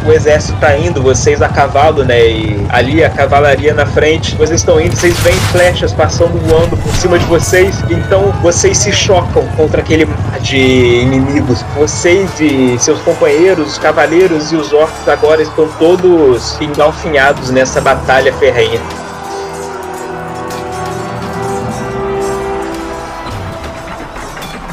[0.10, 2.20] O exército tá indo, vocês a cavalo, né?
[2.20, 4.36] E ali a cavalaria na frente.
[4.36, 7.80] Vocês estão indo, vocês veem flechas passando voando por cima de vocês.
[7.92, 11.64] Então vocês se chocam contra aquele mar de inimigos.
[11.76, 18.34] Vocês e seus companheiros, os cavaleiros e os orcs agora estão todos engalfinhados nessa batalha
[18.34, 18.82] ferrenha.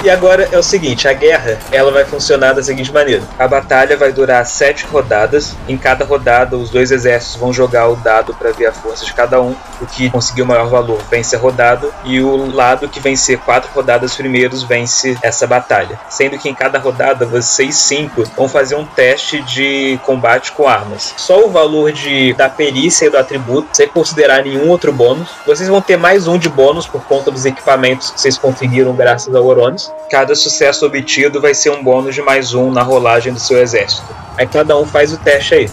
[0.06, 3.96] E agora é o seguinte, a guerra ela vai funcionar da seguinte maneira: a batalha
[3.96, 5.56] vai durar sete rodadas.
[5.68, 9.12] Em cada rodada, os dois exércitos vão jogar o dado para ver a força de
[9.12, 9.56] cada um.
[9.80, 13.68] O que conseguir o maior valor vence a rodada e o lado que vencer quatro
[13.74, 15.98] rodadas primeiros vence essa batalha.
[16.08, 21.14] Sendo que em cada rodada vocês cinco vão fazer um teste de combate com armas.
[21.16, 25.30] Só o valor de da perícia e do atributo, sem considerar nenhum outro bônus.
[25.44, 29.34] Vocês vão ter mais um de bônus por conta dos equipamentos que vocês conseguiram graças
[29.34, 29.95] ao Oronis.
[30.10, 34.06] Cada sucesso obtido vai ser um bônus de mais um na rolagem do seu exército.
[34.36, 35.70] Aí cada um faz o teste aí.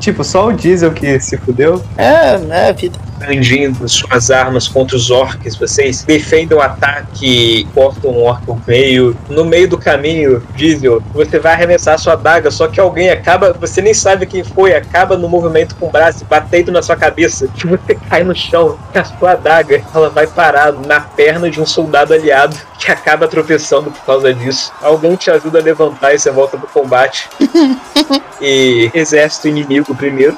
[0.00, 1.82] Tipo, só o diesel que se fudeu.
[1.96, 2.98] É, é, vida.
[3.22, 5.56] Brandindo suas armas contra os orcs.
[5.56, 9.16] Vocês defendem o ataque, cortam um orc no meio.
[9.28, 13.80] No meio do caminho, Diesel, você vai arremessar sua adaga, só que alguém acaba, você
[13.80, 17.66] nem sabe quem foi, acaba no movimento com o braço batendo na sua cabeça, que
[17.66, 21.66] você cai no chão, que a sua adaga ela vai parar na perna de um
[21.66, 24.72] soldado aliado que acaba tropeçando por causa disso.
[24.82, 27.28] Alguém te ajuda a levantar e você volta pro combate.
[28.40, 30.36] e exército inimigo primeiro.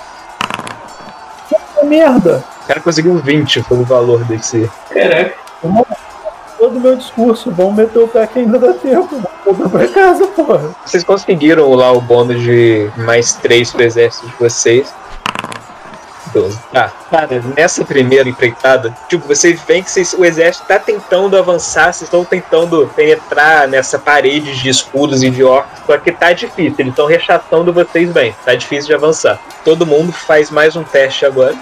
[1.48, 2.53] Puta merda!
[2.64, 4.70] O cara conseguiu um 20 foi o valor desse.
[4.92, 5.34] Caraca.
[6.58, 9.22] Todo meu discurso, vamos meter o pé que ainda dá tempo.
[9.44, 10.70] Vamos pra casa, porra.
[10.84, 14.92] Vocês conseguiram lá o bônus de mais 3 pro exército de vocês.
[16.32, 16.58] 12.
[16.74, 21.92] Ah, cara, nessa primeira empreitada, tipo, vocês veem que vocês- o exército tá tentando avançar,
[21.92, 26.74] vocês estão tentando penetrar nessa parede de escudos e de orcs, só que tá difícil,
[26.78, 29.38] eles estão rechaçando vocês bem, tá difícil de avançar.
[29.64, 31.54] Todo mundo faz mais um teste agora.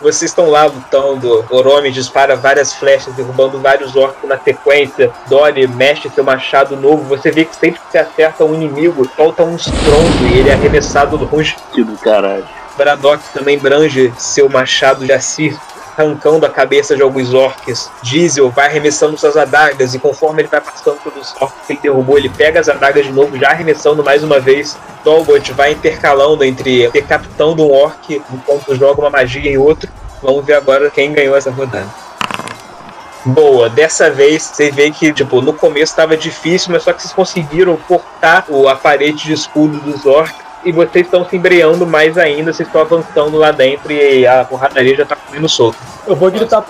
[0.00, 5.10] Vocês estão lá lutando, Oromi dispara várias flechas, derrubando vários orcs na sequência.
[5.28, 7.02] Dory mexe seu machado novo.
[7.04, 10.54] Você vê que sempre que você acerta um inimigo, solta um estrondo e ele é
[10.54, 11.54] arremessado longe.
[11.72, 12.48] Que do caralho.
[12.78, 15.54] Braddock também brange seu machado de Assir,
[16.00, 17.90] arrancando a cabeça de alguns orcs.
[18.02, 22.18] Diesel vai arremessando suas adagas e conforme ele vai passando pelos orcs que ele derrubou,
[22.18, 24.76] ele pega as adagas de novo, já arremessando mais uma vez.
[25.04, 29.90] Dolbot vai intercalando entre decapitando um orc enquanto joga uma magia em outro.
[30.22, 31.88] Vamos ver agora quem ganhou essa rodada.
[33.24, 37.12] Boa, dessa vez você vê que, tipo, no começo estava difícil, mas só que vocês
[37.12, 42.18] conseguiram cortar o, a parede de escudo dos orcs e vocês estão se embreando mais
[42.18, 45.78] ainda, vocês estão avançando lá dentro e a porradaria já tá comendo solto.
[46.06, 46.64] Eu vou gritar.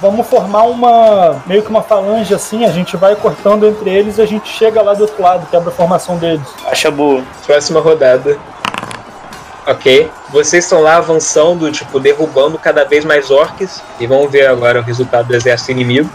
[0.00, 1.42] Vamos formar uma.
[1.46, 4.80] meio que uma falange assim, a gente vai cortando entre eles e a gente chega
[4.80, 6.46] lá do outro lado, quebra a formação deles.
[6.66, 7.22] Acha boa.
[7.46, 8.38] Próxima rodada.
[9.66, 10.10] Ok.
[10.30, 13.82] Vocês estão lá avançando, tipo, derrubando cada vez mais orcs.
[14.00, 16.08] E vamos ver agora o resultado do exército inimigo.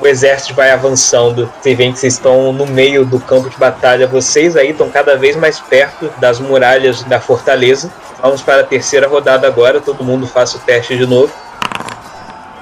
[0.00, 1.50] O exército vai avançando.
[1.60, 4.06] Vocês veem que vocês estão no meio do campo de batalha.
[4.06, 7.90] Vocês aí estão cada vez mais perto das muralhas da fortaleza.
[8.22, 9.80] Vamos para a terceira rodada agora.
[9.80, 11.32] Todo mundo faça o teste de novo.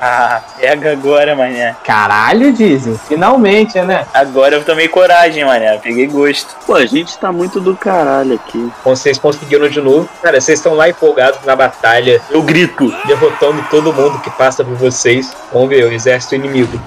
[0.01, 1.75] Ah, pega agora, mané.
[1.83, 2.99] Caralho, Diesel.
[3.09, 4.07] Finalmente, né?
[4.13, 5.79] Agora eu tomei coragem, mané.
[5.79, 6.55] Peguei gosto.
[6.67, 8.71] Pô, a gente tá muito do caralho aqui.
[8.85, 10.09] Vocês conseguiram de novo.
[10.23, 12.21] Cara, vocês estão lá empolgados na batalha.
[12.31, 12.95] Eu grito.
[13.07, 15.35] derrotando todo mundo que passa por vocês.
[15.53, 16.79] Vamos ver, o exército inimigo.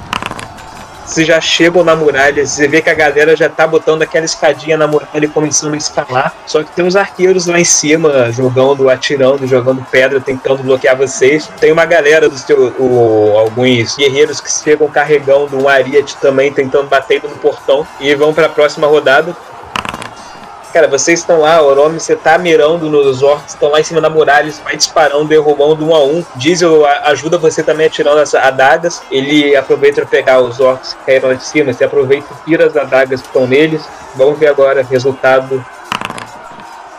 [1.09, 4.77] Vocês já chegam na muralha, você vê que a galera já tá botando aquela escadinha
[4.77, 6.31] na muralha e começando a escalar.
[6.45, 11.49] Só que tem uns arqueiros lá em cima, jogando, atirando, jogando pedra, tentando bloquear vocês.
[11.59, 12.71] Tem uma galera dos teus.
[13.39, 17.87] alguns guerreiros que chegam carregando um ariete também, tentando bater no portão.
[17.99, 19.35] E vão pra próxima rodada.
[20.71, 24.09] Cara, vocês estão lá, Oromi, você tá mirando nos orcs, estão lá em cima da
[24.09, 26.23] muralha, você vai disparando, derrubando um a um.
[26.35, 29.01] Diesel ajuda você também atirando as adagas.
[29.09, 32.67] Ele aproveita para pegar os orcs que caíram lá de cima, você aproveita e tira
[32.67, 33.83] as adagas que estão neles.
[34.13, 35.65] Vamos ver agora o resultado.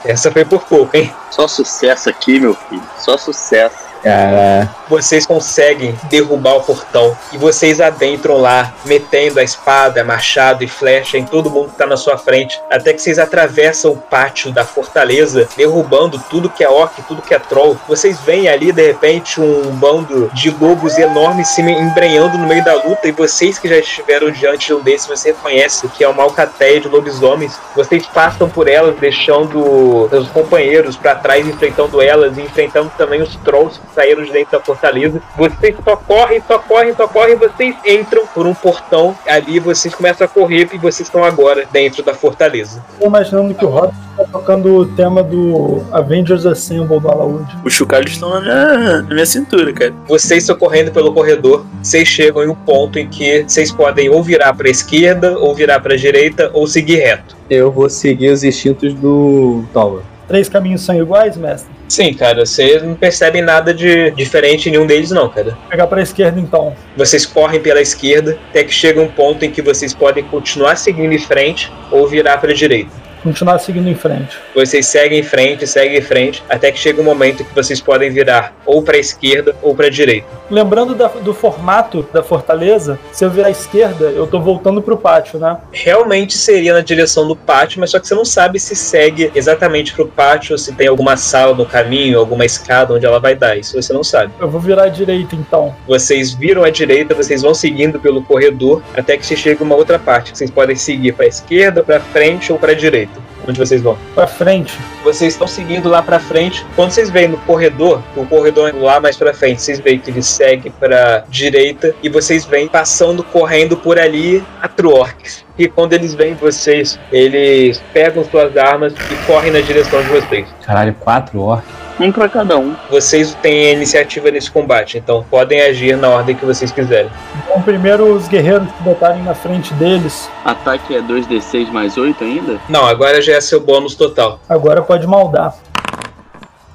[0.04, 1.14] Essa foi por pouco, hein?
[1.30, 2.83] Só sucesso aqui, meu filho.
[2.98, 3.89] Só sucesso.
[4.02, 4.68] Cara.
[4.88, 11.16] vocês conseguem derrubar o portão e vocês adentram lá, metendo a espada, machado e flecha
[11.16, 14.64] em todo mundo que tá na sua frente, até que vocês atravessam o pátio da
[14.64, 17.78] fortaleza, derrubando tudo que é orc, tudo que é troll.
[17.86, 22.74] Vocês veem ali de repente um bando de lobos enormes se embrenhando no meio da
[22.74, 26.22] luta e vocês que já estiveram diante de um desses, você reconhece que é uma
[26.22, 27.58] alcateia de lobisomens.
[27.76, 33.36] Vocês passam por elas, deixando seus companheiros para trás, enfrentando elas e enfrentando também os
[33.36, 35.20] trolls saíram de dentro da fortaleza.
[35.37, 40.24] Vocês só correm, só correm, só correm, vocês entram por um portão, ali vocês começam
[40.24, 42.85] a correr e vocês estão agora dentro da fortaleza.
[42.98, 47.46] Tô imaginando que o Rob tá tocando o tema do Avengers Assemble do Alaud.
[47.64, 49.94] Os chocalhos estão na minha, na minha cintura, cara.
[50.07, 54.22] Vocês estão correndo pelo corredor, vocês chegam em um ponto em que vocês podem ou
[54.22, 57.37] virar para a esquerda, ou virar para a direita, ou seguir reto.
[57.48, 60.03] Eu vou seguir os instintos do Tower.
[60.31, 61.69] Três caminhos são iguais, mestre?
[61.88, 65.51] Sim, cara, vocês não percebem nada de diferente em nenhum deles, não, cara.
[65.51, 66.73] Vou pegar pra esquerda então.
[66.97, 71.12] Vocês correm pela esquerda, até que chega um ponto em que vocês podem continuar seguindo
[71.12, 72.93] em frente ou virar para a direita.
[73.22, 74.38] Continuar seguindo em frente.
[74.54, 78.11] Vocês seguem em frente, seguem em frente, até que chega um momento que vocês podem
[78.11, 80.26] virar ou para a esquerda ou para a direita.
[80.50, 84.97] Lembrando da- do formato da fortaleza, se eu virar à esquerda, eu tô voltando pro
[84.97, 85.57] pátio, né?
[85.72, 89.92] Realmente seria na direção do pátio, mas só que você não sabe se segue exatamente
[89.92, 93.34] para o pátio, ou se tem alguma sala no caminho, alguma escada onde ela vai
[93.34, 93.57] dar.
[93.57, 94.32] Isso você não sabe.
[94.40, 95.74] Eu vou virar à direita então.
[95.86, 99.99] Vocês viram à direita, vocês vão seguindo pelo corredor até que se chega uma outra
[99.99, 100.32] parte.
[100.32, 103.11] que Vocês podem seguir para a esquerda, para frente ou para a direita.
[103.47, 103.97] Onde vocês vão?
[104.14, 104.78] Pra frente.
[105.03, 106.64] Vocês estão seguindo lá pra frente.
[106.76, 110.22] Quando vocês veem no corredor, o corredor lá mais pra frente, vocês veem que ele
[110.22, 115.45] segue pra direita e vocês veem passando, correndo por ali, quatro orcs.
[115.59, 120.47] E quando eles veem vocês, eles pegam suas armas e correm na direção de vocês.
[120.64, 121.89] Caralho, quatro orcs.
[122.01, 122.74] Um pra cada um.
[122.88, 127.11] Vocês têm a iniciativa nesse combate, então podem agir na ordem que vocês quiserem.
[127.44, 130.26] Então, primeiro os guerreiros que botarem na frente deles.
[130.42, 132.59] Ataque é 2d6 mais 8 ainda?
[132.70, 134.40] Não, agora já é seu bônus total.
[134.48, 135.55] Agora pode maldar.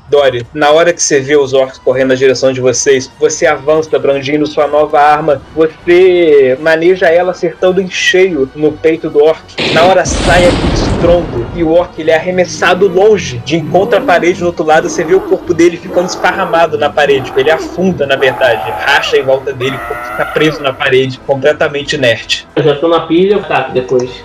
[0.09, 3.97] Dory, na hora que você vê os orcs correndo na direção de vocês, você avança
[3.97, 9.41] brandindo sua nova arma, você maneja ela acertando em cheio no peito do orc.
[9.73, 14.01] Na hora sai aquele estrondo e o orc ele é arremessado longe, de encontro à
[14.01, 18.05] parede do outro lado, você vê o corpo dele ficando esparramado na parede, ele afunda
[18.05, 22.47] na verdade, racha em volta dele, fica preso na parede, completamente inerte.
[22.55, 24.23] Eu já tô na pilha, taco depois.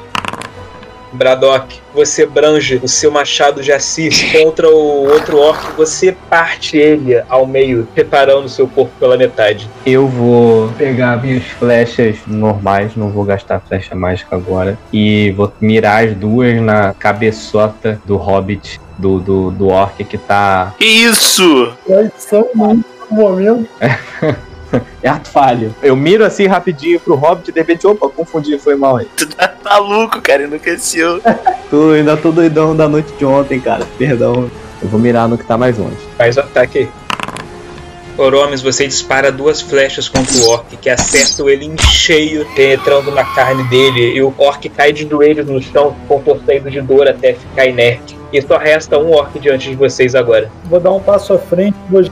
[1.13, 7.21] Braddock, você brange o seu machado de assis contra o outro orc, você parte ele
[7.29, 9.69] ao meio, separando seu corpo pela metade.
[9.85, 14.79] Eu vou pegar minhas flechas normais, não vou gastar flecha mágica agora.
[14.93, 20.75] E vou mirar as duas na cabeçota do hobbit, do, do, do orc que tá.
[20.79, 21.73] Que isso?
[21.87, 23.69] Traição muito no momento.
[25.03, 25.75] É ato falho.
[25.83, 29.07] Eu miro assim rapidinho pro hobbit e de repente, opa, confundi, foi mal aí.
[29.17, 31.21] Tu tá maluco, cara, enlouqueceu.
[31.71, 33.87] Tô, ainda tô doidão da noite de ontem, cara.
[33.97, 34.51] Perdão.
[34.83, 35.97] Eu vou mirar no que tá mais longe.
[36.17, 36.89] Faz o ataque aí.
[38.19, 43.25] Oromes, você dispara duas flechas contra o orc, que acertam ele em cheio, penetrando na
[43.25, 47.67] carne dele, e o orc cai de joelhos no chão, contorcendo de dor até ficar
[47.67, 48.19] inerte.
[48.33, 50.51] E só resta um orc diante de vocês agora.
[50.65, 52.05] Vou dar um passo à frente e vou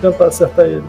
[0.00, 0.84] tentar acertar ele.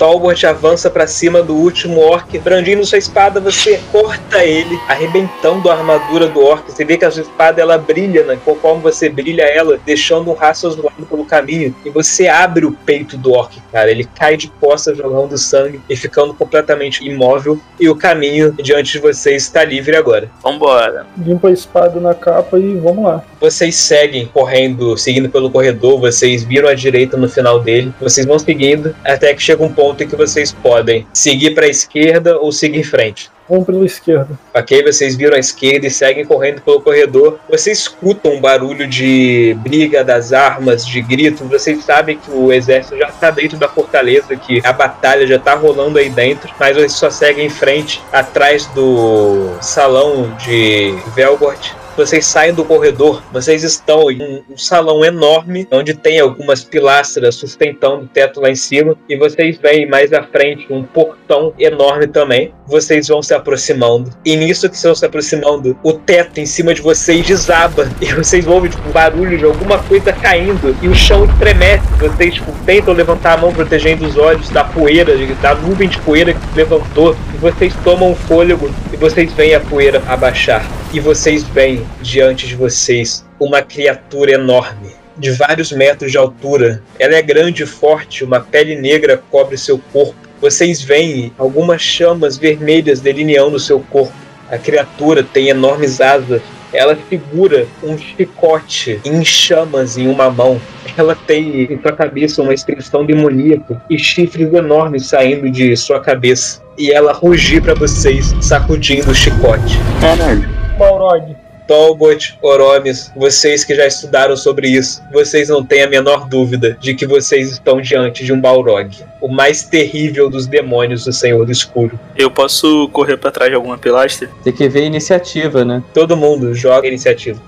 [0.00, 5.74] Talbot avança pra cima do último orc, brandindo sua espada, você corta ele, arrebentando a
[5.74, 6.72] armadura do orc.
[6.72, 8.38] Você vê que a sua espada ela brilha, né?
[8.42, 11.76] conforme você brilha ela, deixando um rastro azulado pelo caminho.
[11.84, 13.90] E você abre o peito do orc, cara.
[13.90, 17.60] Ele cai de costas, jogando sangue e ficando completamente imóvel.
[17.78, 20.30] E o caminho diante de vocês está livre agora.
[20.42, 21.06] Vambora.
[21.18, 23.22] Limpa a espada na capa e vamos lá.
[23.40, 28.38] Vocês seguem correndo, seguindo pelo corredor, vocês viram à direita no final dele, vocês vão
[28.38, 32.52] seguindo até que chega um ponto em que vocês podem seguir para a esquerda ou
[32.52, 33.30] seguir em frente.
[33.50, 34.38] Vamos pela esquerda.
[34.54, 37.40] Ok, vocês viram a esquerda e seguem correndo pelo corredor.
[37.48, 41.44] Vocês escutam um barulho de briga das armas, de grito.
[41.46, 45.54] Vocês sabem que o exército já está dentro da fortaleza, que a batalha já está
[45.54, 46.48] rolando aí dentro.
[46.60, 51.79] Mas vocês só seguem em frente, atrás do salão de Velgort.
[52.00, 58.04] Vocês saem do corredor, vocês estão em um salão enorme, onde tem algumas pilastras sustentando
[58.04, 62.54] o teto lá em cima, e vocês veem mais à frente um portão enorme também.
[62.66, 66.80] Vocês vão se aproximando, e nisso que estão se aproximando, o teto em cima de
[66.80, 71.84] vocês desaba, e vocês ouvem tipo, barulho de alguma coisa caindo, e o chão estremece.
[71.98, 76.32] Vocês tipo, tentam levantar a mão protegendo os olhos da poeira, da nuvem de poeira
[76.32, 81.44] que levantou, e vocês tomam um fôlego, e vocês veem a poeira abaixar, e vocês
[81.44, 86.82] veem diante de vocês uma criatura enorme, de vários metros de altura.
[86.98, 90.14] Ela é grande e forte, uma pele negra cobre seu corpo.
[90.40, 94.14] Vocês veem algumas chamas vermelhas delineando seu corpo.
[94.50, 96.42] A criatura tem enormes asas.
[96.72, 100.60] Ela segura um chicote em chamas em uma mão.
[100.96, 106.62] Ela tem em sua cabeça uma expressão demoníaca e chifres enormes saindo de sua cabeça.
[106.78, 109.78] E ela rugir para vocês, sacudindo o chicote.
[110.00, 110.48] Caralho.
[110.78, 111.36] Balrog.
[111.70, 116.96] Talbot, Oromes, vocês que já estudaram sobre isso, vocês não têm a menor dúvida de
[116.96, 118.90] que vocês estão diante de um Balrog,
[119.20, 121.96] o mais terrível dos demônios do Senhor do Escuro.
[122.16, 124.28] Eu posso correr pra trás de alguma pilastra?
[124.42, 125.80] Tem que ver a iniciativa, né?
[125.94, 127.40] Todo mundo joga iniciativa.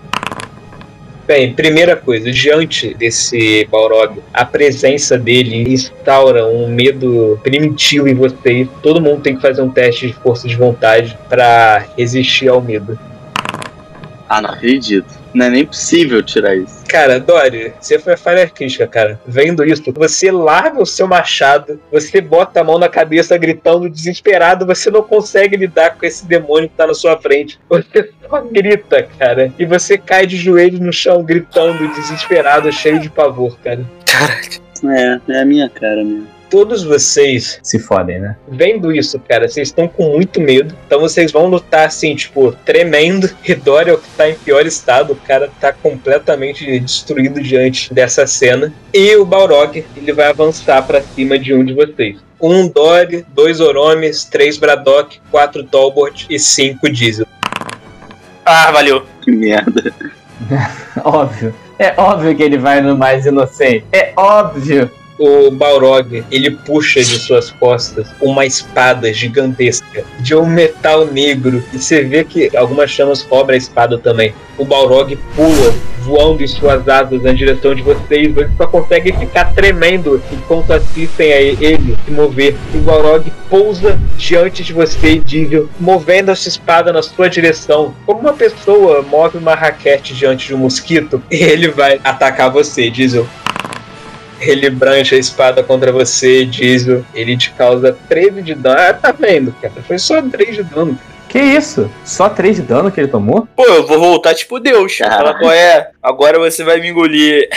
[1.27, 8.69] Bem, primeira coisa, diante desse Balrog, a presença dele instaura um medo primitivo em vocês.
[8.85, 12.97] Todo mundo tem que fazer um teste de força de vontade para resistir ao medo.
[14.33, 15.13] Ah, não acredito.
[15.35, 16.83] Não é nem possível tirar isso.
[16.89, 19.21] Cara, Dory, você foi a falha crítica, cara.
[19.27, 24.65] Vendo isso, você larga o seu machado, você bota a mão na cabeça gritando desesperado,
[24.65, 27.61] você não consegue lidar com esse demônio que tá na sua frente.
[27.69, 29.53] Você só grita, cara.
[29.59, 33.85] E você cai de joelhos no chão gritando, desesperado, cheio de pavor, cara.
[34.07, 34.63] Caraca.
[34.85, 36.27] É, é a minha cara mesmo.
[36.53, 38.37] Todos vocês Se fodem, né?
[38.47, 40.75] vendo isso, cara, vocês estão com muito medo.
[40.87, 43.31] Então vocês vão lutar assim, tipo, tremendo.
[43.49, 45.15] E Dory é o que tá em pior estado.
[45.15, 48.71] O cara tá completamente destruído diante dessa cena.
[48.93, 52.19] E o Balrog, ele vai avançar pra cima de um de vocês.
[52.39, 57.27] Um Dory, dois Oromes, três Braddock, quatro Talbot e cinco Diesel.
[58.45, 59.07] Ah, valeu.
[59.23, 59.91] Que merda.
[61.03, 61.55] Óbvio.
[61.79, 63.85] É óbvio que ele vai no mais inocente.
[63.93, 64.91] É óbvio.
[65.25, 71.63] O Balrog, ele puxa de suas costas uma espada gigantesca de um metal negro.
[71.73, 74.35] E você vê que algumas chamas cobrem a espada também.
[74.59, 78.35] O Balrog pula, voando em suas asas na direção de vocês.
[78.35, 82.57] Vocês só conseguem ficar tremendo enquanto assistem a ele se mover.
[82.75, 87.95] O Balrog pousa diante de você, Dível, movendo a sua espada na sua direção.
[88.05, 93.25] Como uma pessoa move uma raquete diante de um mosquito, ele vai atacar você, Diesel.
[94.43, 97.05] Ele brancha a espada contra você, Diesel.
[97.15, 98.77] Ele te causa 13 de dano.
[98.79, 99.75] Ah, tá vendo, cara?
[99.87, 100.99] Foi só 3 de dano.
[101.29, 101.91] Que isso?
[102.05, 103.49] Só 3 de dano que ele tomou?
[103.57, 104.99] Pô, eu vou voltar tipo Deus.
[104.99, 105.91] Fala qual é?
[106.03, 107.49] Agora você vai me engolir.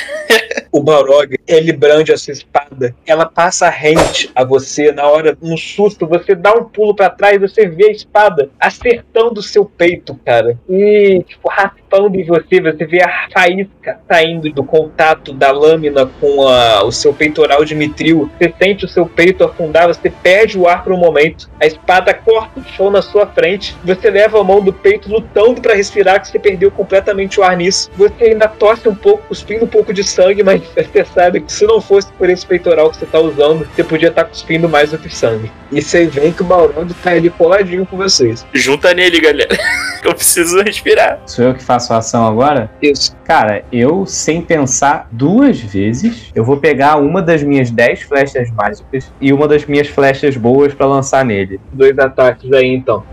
[0.71, 2.93] O Balrog, ele brande a sua espada.
[3.07, 6.05] Ela passa rente a você na hora, no susto.
[6.05, 10.59] Você dá um pulo pra trás, você vê a espada acertando o seu peito, cara.
[10.69, 12.59] E, tipo, raspando em você.
[12.59, 17.73] Você vê a faísca saindo do contato da lâmina com a- o seu peitoral de
[17.73, 18.29] mitril.
[18.37, 21.49] Você sente o seu peito afundar, você perde o ar por um momento.
[21.61, 23.73] A espada corta o chão na sua frente.
[23.85, 27.55] Você leva a mão do peito lutando pra respirar, que você perdeu completamente o ar
[27.55, 27.89] nisso.
[27.95, 31.65] Você ainda tosse um pouco, cuspindo um pouco de sangue, mas você sabe que se
[31.65, 34.97] não fosse por esse peitoral que você tá usando, você podia estar cuspindo mais do
[34.97, 35.51] que sangue.
[35.71, 38.45] E você vê que o Balrog tá ali coladinho com vocês.
[38.53, 39.57] Junta nele, galera.
[40.05, 41.19] Eu preciso respirar.
[41.25, 42.69] Sou eu que faço a ação agora?
[42.79, 43.17] Isso.
[43.23, 49.11] Cara, eu, sem pensar duas vezes, eu vou pegar uma das minhas 10 flechas mágicas
[49.19, 51.59] e uma das minhas flechas boas pra lançar nele.
[51.73, 53.03] Dois ataques aí então.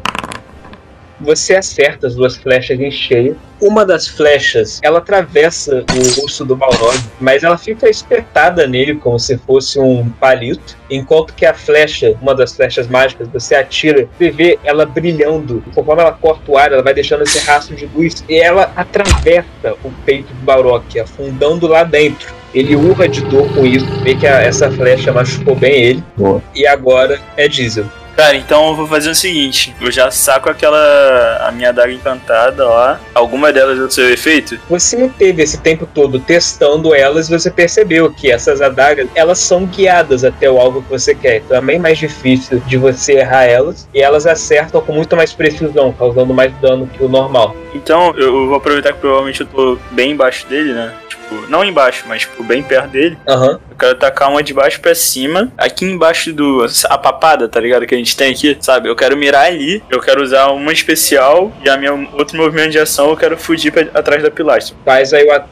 [1.23, 3.37] Você acerta as duas flechas em cheio.
[3.61, 9.19] Uma das flechas, ela atravessa o osso do Balrog, mas ela fica espetada nele como
[9.21, 10.77] se fosse um palito.
[10.91, 15.63] Enquanto que a flecha, uma das flechas mágicas, você atira, você vê ela brilhando.
[15.75, 19.75] Conforme ela corta o ar, ela vai deixando esse rastro de luz e ela atravessa
[19.85, 22.35] o peito do Balrog, afundando lá dentro.
[22.53, 26.05] Ele urra de dor com isso, vê que a- essa flecha machucou bem ele.
[26.17, 26.43] Boa.
[26.55, 27.87] E agora é Diesel.
[28.17, 31.47] Cara, então eu vou fazer o seguinte: eu já saco aquela.
[31.47, 33.01] a minha adaga encantada lá.
[33.15, 34.59] Alguma delas do seu efeito?
[34.69, 40.25] Você teve esse tempo todo testando elas, você percebeu que essas adagas, elas são guiadas
[40.25, 41.39] até o alvo que você quer.
[41.39, 45.33] Então é bem mais difícil de você errar elas e elas acertam com muito mais
[45.33, 47.57] precisão, causando mais dano que o normal.
[47.75, 50.93] Então eu vou aproveitar que provavelmente eu tô bem embaixo dele, né?
[51.33, 53.19] Tipo, não embaixo, mas tipo, bem perto dele.
[53.27, 53.61] Aham.
[53.71, 55.53] Eu quero tacar uma de baixo pra cima.
[55.57, 56.65] Aqui embaixo do.
[56.89, 57.87] A papada, tá ligado?
[57.87, 58.89] Que a gente tem aqui, sabe?
[58.89, 59.83] Eu quero mirar ali.
[59.91, 61.53] Eu quero usar uma especial.
[61.65, 64.77] E a minha outro movimento de ação eu quero fugir pra, atrás da pilastra.
[64.85, 65.43] Faz aí o.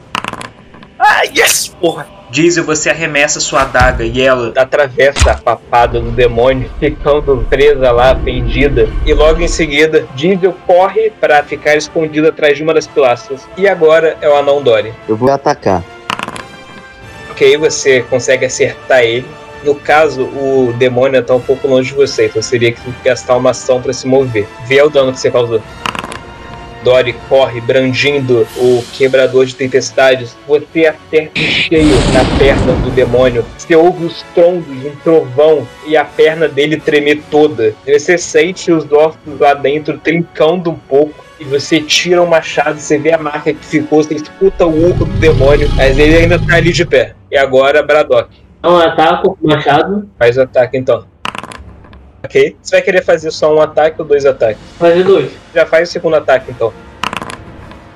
[0.99, 1.75] Ah, yes!
[1.79, 2.20] Porra!
[2.31, 8.15] Diesel, você arremessa sua adaga e ela atravessa a papada do demônio, ficando presa lá,
[8.15, 8.87] pendida.
[9.05, 13.45] E logo em seguida, Diesel corre para ficar escondido atrás de uma das pilastras.
[13.57, 14.93] E agora é o anão Dory.
[15.09, 15.83] Eu vou atacar.
[17.31, 19.27] Ok, você consegue acertar ele.
[19.65, 23.49] No caso, o demônio está um pouco longe de você, então seria que gastar uma
[23.49, 24.47] ação para se mover.
[24.65, 25.61] Vê o dano que você causou.
[26.83, 30.35] Dory corre brandindo o quebrador de tempestades.
[30.47, 33.45] Você acerta em cheio na perna do demônio.
[33.57, 37.73] Você ouve os trondos de um trovão e a perna dele tremer toda.
[37.85, 41.31] Você sente os ossos lá dentro trincando um pouco.
[41.39, 45.05] E você tira o machado, você vê a marca que ficou, você escuta o urro
[45.05, 47.15] do demônio, mas ele ainda tá ali de pé.
[47.31, 48.29] E agora, Braddock.
[48.59, 51.03] Então ataco com o machado, Faz o ataque então.
[52.23, 52.55] Ok?
[52.61, 54.61] Você vai querer fazer só um ataque ou dois ataques?
[54.77, 55.31] fazer dois.
[55.53, 56.73] Já faz o segundo ataque então.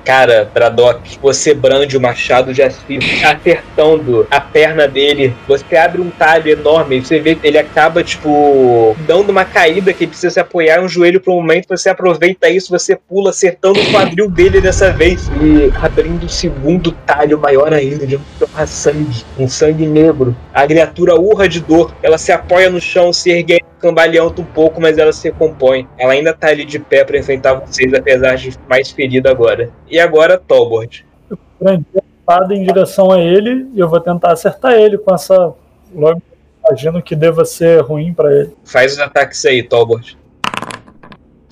[0.06, 5.34] Cara, Braddock, você brande o machado de Assir, acertando a perna dele.
[5.48, 7.00] Você abre um talho enorme.
[7.00, 10.88] Você vê que ele acaba, tipo, dando uma caída que ele precisa se apoiar um
[10.88, 11.66] joelho por um momento.
[11.68, 15.28] Você aproveita isso, você pula, acertando o quadril dele dessa vez.
[15.42, 18.22] E abrindo o segundo talho maior ainda, de um
[18.64, 20.36] sangue, um sangue negro.
[20.54, 21.92] A criatura urra de dor.
[22.00, 25.88] Ela se apoia no chão, se ergue cambaleando um pouco, mas ela se recompõe.
[25.98, 29.70] Ela ainda tá ali de pé pra enfrentar vocês, apesar de mais ferida agora.
[29.88, 31.04] E agora, Tolbord.
[31.60, 35.52] Brandi a espada em direção a ele e eu vou tentar acertar ele com essa.
[35.94, 36.20] Logo,
[36.66, 38.52] imagino que deva ser ruim pra ele.
[38.64, 40.18] Faz os ataques aí, Tolbord.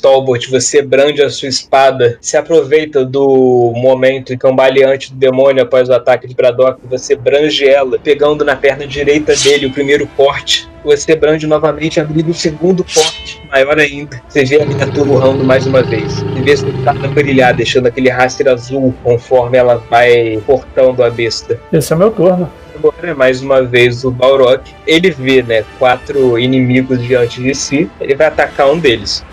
[0.05, 5.95] Tolbort, você brande a sua espada, se aproveita do momento cambaleante do demônio após o
[5.95, 10.69] ataque de Braddock, você brange ela, pegando na perna direita dele o primeiro corte.
[10.85, 14.21] Você brande novamente, abrindo o segundo corte, maior ainda.
[14.29, 16.13] Você vê a miniatura urrando mais uma vez.
[16.17, 21.09] Você vê a sua espada brilhar, deixando aquele rastro azul conforme ela vai cortando a
[21.09, 21.59] besta.
[21.73, 22.53] Esse é meu turno.
[22.77, 24.61] Agora, mais uma vez, o Balrog.
[24.87, 27.91] Ele vê, né, quatro inimigos diante de si.
[27.99, 29.25] Ele vai atacar um deles.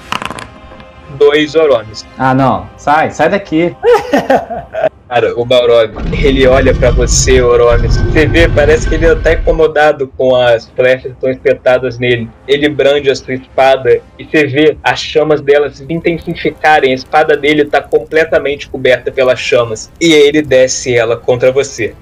[1.17, 2.05] Dois Oromes.
[2.17, 2.69] Ah, não.
[2.77, 3.75] Sai, sai daqui.
[5.11, 5.93] Cara, o Balrog,
[6.23, 7.97] ele olha pra você, Oromes.
[7.97, 12.29] Você vê, parece que ele tá incomodado com as flechas que estão espetadas nele.
[12.47, 16.91] Ele brande a sua espada e você vê as chamas dela se intensificarem.
[16.91, 19.91] A espada dele tá completamente coberta pelas chamas.
[19.99, 21.93] E ele desce ela contra você.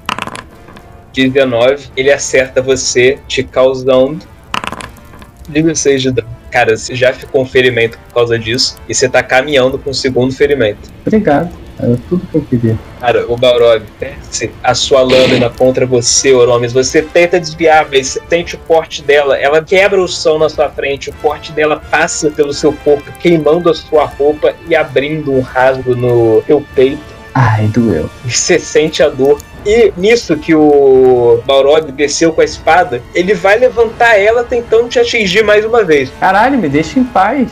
[1.12, 4.20] 19, ele acerta você, te causando
[5.50, 6.39] 16 de dano.
[6.52, 8.76] Cara, você já ficou um ferimento por causa disso.
[8.88, 10.90] E você tá caminhando com o segundo ferimento.
[11.06, 11.50] Obrigado.
[11.82, 12.78] Era tudo que eu queria.
[13.00, 16.74] Cara, o Balrog desce a sua lâmina contra você, Oromes.
[16.74, 19.38] Você tenta desviar, mas você sente o corte dela.
[19.38, 21.10] Ela quebra o som na sua frente.
[21.10, 25.96] O corte dela passa pelo seu corpo, queimando a sua roupa e abrindo um rasgo
[25.96, 27.02] no seu peito.
[27.34, 28.10] Ai, doeu.
[28.26, 29.40] E você sente a dor.
[29.66, 35.00] E nisso que o Balrog desceu com a espada, ele vai levantar ela tentando te
[35.00, 36.12] atingir mais uma vez.
[36.20, 37.50] Caralho, me deixa em paz.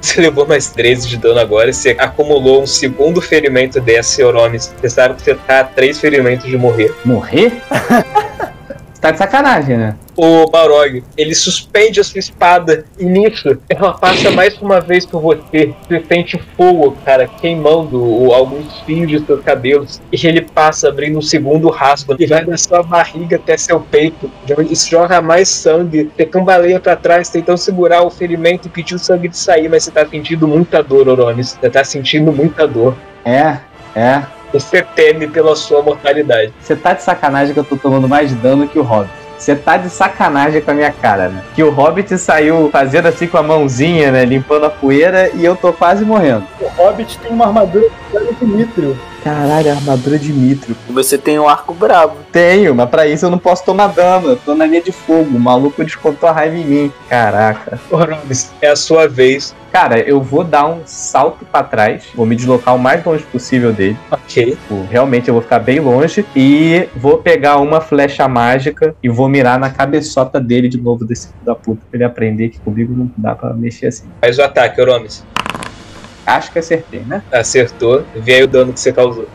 [0.00, 4.72] Você levou mais 13 de dano agora e você acumulou um segundo ferimento dessa, Oromes.
[4.80, 6.94] Você sabe que você tá a três ferimentos de morrer.
[7.04, 7.52] Morrer?
[9.00, 9.94] Tá de sacanagem, né?
[10.16, 15.20] O Balrog, ele suspende a sua espada e nisso ela passa mais uma vez por
[15.20, 15.74] você.
[15.86, 20.00] Você sente fogo, cara, queimando o- alguns fios de seus cabelos.
[20.10, 24.30] E ele passa abrindo um segundo rasgo e vai da sua barriga até seu peito.
[24.70, 26.10] Isso joga mais sangue.
[26.16, 29.84] Você cambaleia pra trás, tentando segurar o ferimento e pedir o sangue de sair, mas
[29.84, 31.58] você tá sentindo muita dor, Oronis.
[31.60, 32.96] Você tá sentindo muita dor.
[33.24, 33.58] É,
[33.94, 34.22] é.
[34.52, 36.52] Você teme pela sua mortalidade.
[36.60, 39.12] Você tá de sacanagem que eu tô tomando mais dano que o Hobbit.
[39.38, 41.44] Você tá de sacanagem com a minha cara, né?
[41.54, 44.24] Que o Hobbit saiu fazendo assim com a mãozinha, né?
[44.24, 46.44] Limpando a poeira e eu tô quase morrendo.
[46.60, 48.96] O Hobbit tem uma armadura de Mithril.
[49.26, 50.76] Caralho, armadura de mitro.
[50.88, 52.14] Você tem um arco brabo.
[52.30, 54.28] Tenho, mas pra isso eu não posso tomar dano.
[54.28, 55.36] Eu tô na linha de fogo.
[55.36, 56.92] O maluco descontou a raiva em mim.
[57.08, 57.80] Caraca.
[57.90, 59.52] Oronis, é a sua vez.
[59.72, 62.04] Cara, eu vou dar um salto pra trás.
[62.14, 63.98] Vou me deslocar o mais longe possível dele.
[64.12, 64.52] Ok.
[64.52, 66.24] Tipo, realmente eu vou ficar bem longe.
[66.36, 71.26] E vou pegar uma flecha mágica e vou mirar na cabeçota dele de novo desse
[71.26, 71.80] filho da puta.
[71.90, 74.04] Pra ele aprender que comigo não dá pra mexer assim.
[74.20, 75.24] Faz o ataque, Oromis.
[76.26, 77.22] Acho que acertei, né?
[77.30, 78.04] Acertou.
[78.14, 79.28] Vê aí o dano que você causou.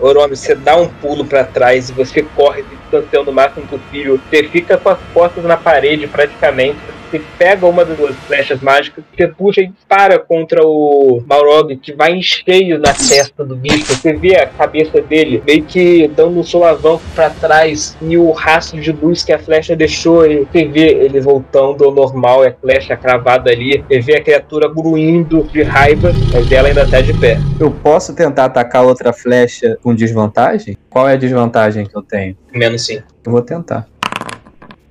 [0.00, 4.20] Oromis, você dá um pulo pra trás e você corre distanciando o máximo possível.
[4.28, 6.78] Você fica com as costas na parede praticamente.
[7.10, 11.92] Você pega uma das duas flechas mágicas, você puxa e dispara contra o Balrog, que
[11.92, 13.94] vai em cheio na testa do bicho.
[13.94, 18.80] Você vê a cabeça dele meio que dando um solavanco pra trás e o rastro
[18.80, 20.26] de luz que a flecha deixou.
[20.26, 23.84] E você vê ele voltando ao normal, e a flecha cravada ali.
[23.88, 27.38] Você vê a criatura gruindo de raiva, mas ela ainda tá de pé.
[27.58, 30.76] Eu posso tentar atacar outra flecha com desvantagem?
[30.90, 32.36] Qual é a desvantagem que eu tenho?
[32.52, 33.00] Menos sim.
[33.24, 33.86] Eu vou tentar.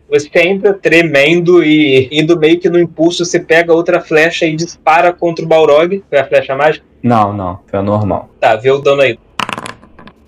[0.10, 5.12] Você entra tremendo e indo meio que no impulso, você pega outra flecha e dispara
[5.12, 6.02] contra o Balrog.
[6.10, 6.86] Foi a flecha mágica?
[7.04, 7.60] Não, não.
[7.68, 8.30] Foi normal.
[8.40, 9.20] Tá, vê o dano aí.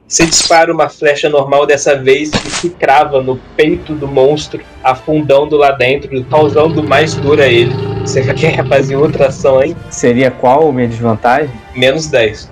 [0.06, 5.56] Você dispara uma flecha normal dessa vez e se crava no peito do monstro, afundando
[5.56, 7.72] lá dentro, causando mais dor a ele.
[8.02, 9.78] Você quer fazer outra ação aí?
[9.90, 11.52] Seria qual a minha desvantagem?
[11.76, 12.52] Menos 10.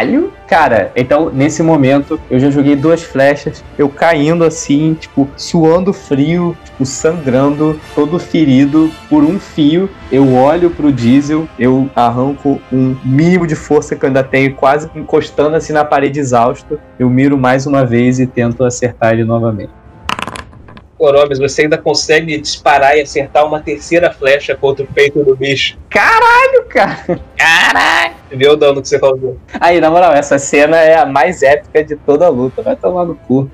[0.00, 0.32] Caralho!
[0.48, 6.56] Cara, então nesse momento eu já joguei duas flechas, eu caindo assim, tipo, suando frio,
[6.64, 9.88] tipo, sangrando, todo ferido por um fio.
[10.10, 14.90] Eu olho pro diesel, eu arranco um mínimo de força que eu ainda tenho, quase
[14.96, 16.80] encostando assim na parede exausto.
[16.98, 19.70] Eu miro mais uma vez e tento acertar ele novamente.
[20.98, 25.78] Oromes, você ainda consegue disparar e acertar uma terceira flecha contra o peito do bicho.
[25.88, 27.20] Caralho, cara!
[27.36, 28.19] Caralho!
[28.32, 29.36] Vê o dano que você causou.
[29.60, 32.62] Aí, na moral, essa cena é a mais épica de toda a luta.
[32.62, 33.50] Vai tomar no cu.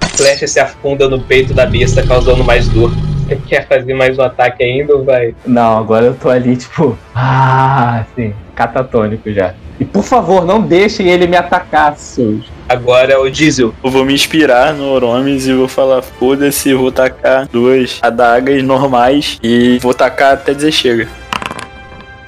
[0.00, 2.90] A flecha se afunda no peito da besta, causando mais dor.
[3.26, 5.34] Você quer fazer mais um ataque ainda ou vai?
[5.46, 9.54] Não, agora eu tô ali, tipo, ah, assim, catatônico já.
[9.78, 12.46] E por favor, não deixem ele me atacar, seus.
[12.68, 13.74] Agora é o Diesel.
[13.84, 19.38] Eu vou me inspirar no Oromes e vou falar, foda-se, vou tacar duas adagas normais
[19.42, 21.08] e vou tacar até dizer chega.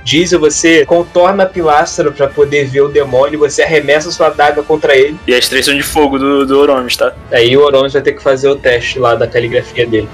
[0.09, 4.97] Diesel, você contorna a pilastra pra poder ver o demônio, você arremessa sua adaga contra
[4.97, 5.19] ele.
[5.27, 7.13] E as três são de fogo do, do Oromes, tá?
[7.31, 10.09] Aí o Oronis vai ter que fazer o teste lá da caligrafia dele.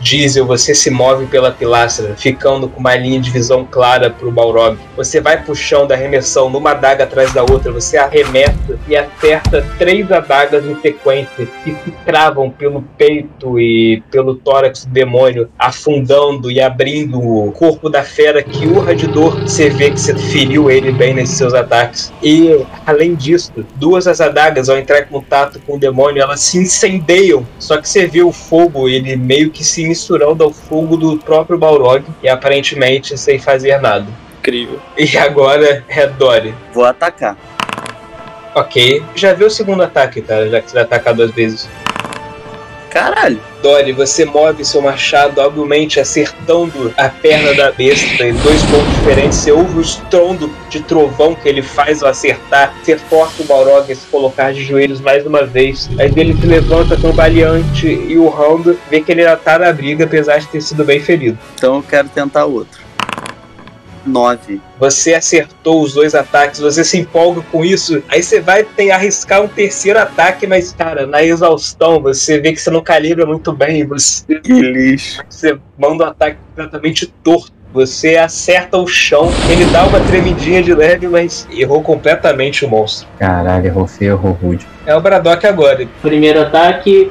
[0.00, 4.78] Diesel, você se move pela pilastra, ficando com uma linha de visão clara pro Balrog.
[4.96, 10.10] Você vai puxando a arremessão numa adaga atrás da outra, você arremessa e acerta três
[10.10, 16.60] adagas em sequência que se cravam pelo peito e pelo tórax do demônio, afundando e
[16.60, 19.40] abrindo o corpo da fera que urra de dor.
[19.42, 22.12] Você vê que você feriu ele bem nesses seus ataques.
[22.22, 26.58] E, além disso, duas das adagas, ao entrar em contato com o demônio, elas se
[26.58, 27.46] incendeiam.
[27.58, 31.58] Só que você vê o fogo, ele meio que se misturando ao fogo do próprio
[31.58, 34.06] Balrog e aparentemente sem fazer nada.
[34.38, 34.78] Incrível.
[34.96, 36.54] E agora é Dory.
[36.72, 37.36] Vou atacar.
[38.54, 39.02] Ok.
[39.14, 41.68] Já viu o segundo ataque, cara, já que você vai atacar duas vezes.
[42.90, 43.40] Caralho.
[43.62, 49.38] Dory, você move seu machado habilmente acertando a perna da besta em dois pontos diferentes.
[49.38, 52.74] Você ouve o estrondo de trovão que ele faz ao acertar.
[52.82, 55.88] Você força o Balrog a se colocar de joelhos mais uma vez.
[55.94, 60.04] Mas ele se levanta cambaleante e o Hound vê que ele ainda tá na briga,
[60.04, 61.38] apesar de ter sido bem ferido.
[61.54, 62.87] Então eu quero tentar outro.
[64.08, 64.60] 9.
[64.80, 69.42] Você acertou os dois ataques, você se empolga com isso, aí você vai ter, arriscar
[69.42, 73.86] um terceiro ataque, mas, cara, na exaustão, você vê que você não calibra muito bem,
[73.86, 75.22] você, Que lixo.
[75.28, 77.52] você manda um ataque completamente torto.
[77.74, 83.06] Você acerta o chão, ele dá uma tremidinha de leve, mas errou completamente o monstro.
[83.18, 84.66] Caralho, errou feio, errou rude.
[84.86, 85.86] É o Braddock agora.
[86.00, 87.10] Primeiro ataque,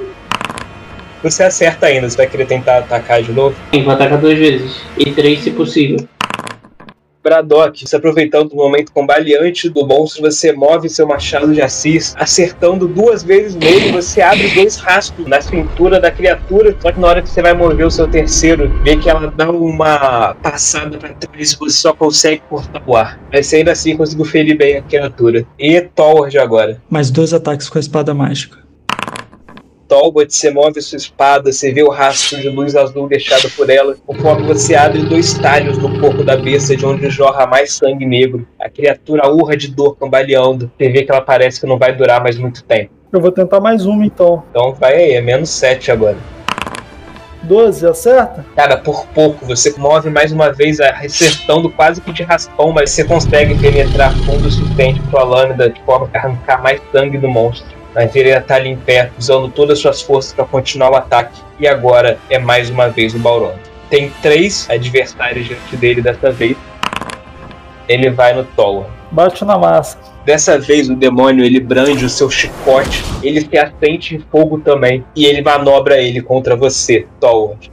[1.23, 3.55] Você acerta ainda, você vai querer tentar atacar de novo?
[3.73, 4.81] sim, vou atacar duas vezes.
[4.97, 5.97] E três se possível.
[7.27, 12.87] Braddock, você aproveitando o momento combaleante do monstro, você move seu machado de assis, acertando
[12.87, 17.21] duas vezes nele, você abre dois rastros na cintura da criatura, só que na hora
[17.21, 21.51] que você vai mover o seu terceiro, vê que ela dá uma passada pra trás
[21.51, 23.19] e você só consegue cortar o ar.
[23.31, 25.45] Mas você ainda assim conseguiu ferir bem a criatura.
[25.59, 26.81] E Thorward agora.
[26.89, 28.66] Mais dois ataques com a espada mágica.
[29.87, 33.95] Talbot, você move sua espada, você vê o rastro de luz azul deixado por ela,
[34.05, 38.47] conforme você abre dois talhos no corpo da besta, de onde jorra mais sangue negro.
[38.59, 40.71] A criatura urra de dor cambaleando.
[40.77, 42.91] Você vê que ela parece que não vai durar mais muito tempo.
[43.11, 44.43] Eu vou tentar mais uma então.
[44.49, 46.17] Então vai aí, é menos 7 agora.
[47.43, 48.45] 12, acerta?
[48.55, 53.05] Cara, por pouco, você move mais uma vez, acertando quase que de raspão, mas você
[53.05, 57.29] consegue penetrar fundo o suficiente com a lâmina de forma a arrancar mais sangue do
[57.29, 57.76] monstro.
[57.93, 60.95] Mas ele ainda tá ali em pé, usando todas as suas forças para continuar o
[60.95, 61.39] ataque.
[61.59, 63.57] E agora é mais uma vez o Balrog.
[63.89, 66.57] Tem três adversários diante dele dessa vez.
[67.87, 68.85] Ele vai no Tower.
[69.11, 69.97] Bate na massa.
[70.25, 75.05] Dessa vez o demônio ele brande o seu chicote, ele se assente em fogo também
[75.15, 77.71] e ele manobra ele contra você, Tolward.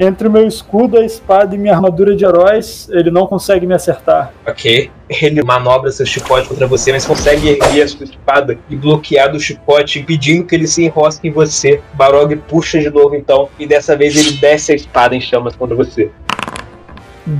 [0.00, 3.74] Entre o meu escudo, a espada e minha armadura de heróis, ele não consegue me
[3.74, 4.32] acertar.
[4.46, 4.90] Ok?
[5.08, 9.38] Ele manobra seu chicote contra você, mas consegue erguer a sua espada e bloquear do
[9.38, 11.80] chicote, impedindo que ele se enrosque em você.
[11.92, 15.76] Barog puxa de novo então, e dessa vez ele desce a espada em chamas contra
[15.76, 16.10] você.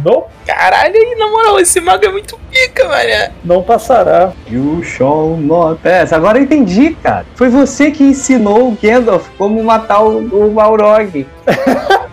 [0.05, 3.33] Não, Caralho, aí, na moral, esse mago é muito pica, mané.
[3.45, 4.33] não passará.
[4.49, 6.13] You shall not pass.
[6.13, 7.25] Agora eu entendi, cara.
[7.35, 11.27] Foi você que ensinou o Gandalf como matar o, o Balrog.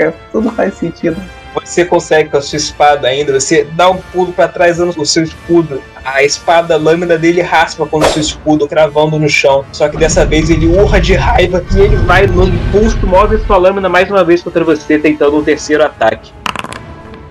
[0.00, 1.16] Caraca, tudo faz sentido.
[1.54, 5.04] Você consegue com a sua espada ainda, você dá um pulo para trás usando o
[5.04, 5.82] seu escudo.
[6.04, 9.64] A espada, a lâmina dele raspa com o seu escudo, cravando no chão.
[9.72, 13.58] Só que dessa vez ele urra de raiva e ele vai no impulso, move sua
[13.58, 16.32] lâmina mais uma vez contra você, tentando um terceiro ataque.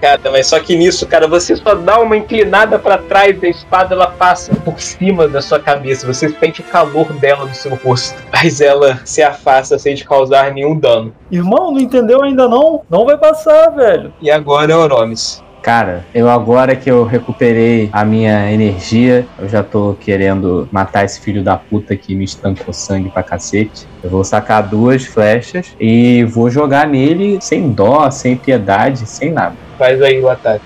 [0.02, 3.50] Cara, mas só que nisso, cara, você só dá uma inclinada para trás e a
[3.50, 6.08] espada ela passa por cima da sua cabeça.
[6.08, 8.18] Você sente o calor dela no seu rosto.
[8.32, 11.14] Mas ela se afasta sem te causar nenhum dano.
[11.30, 12.84] Irmão, não entendeu ainda não?
[12.90, 14.14] Não vai passar, velho.
[14.22, 15.44] E agora é Oromis.
[15.62, 21.20] Cara, eu agora que eu recuperei a minha energia, eu já tô querendo matar esse
[21.20, 23.86] filho da puta que me estancou sangue pra cacete.
[24.02, 29.56] Eu vou sacar duas flechas e vou jogar nele sem dó, sem piedade, sem nada.
[29.78, 30.64] Faz aí o ataque.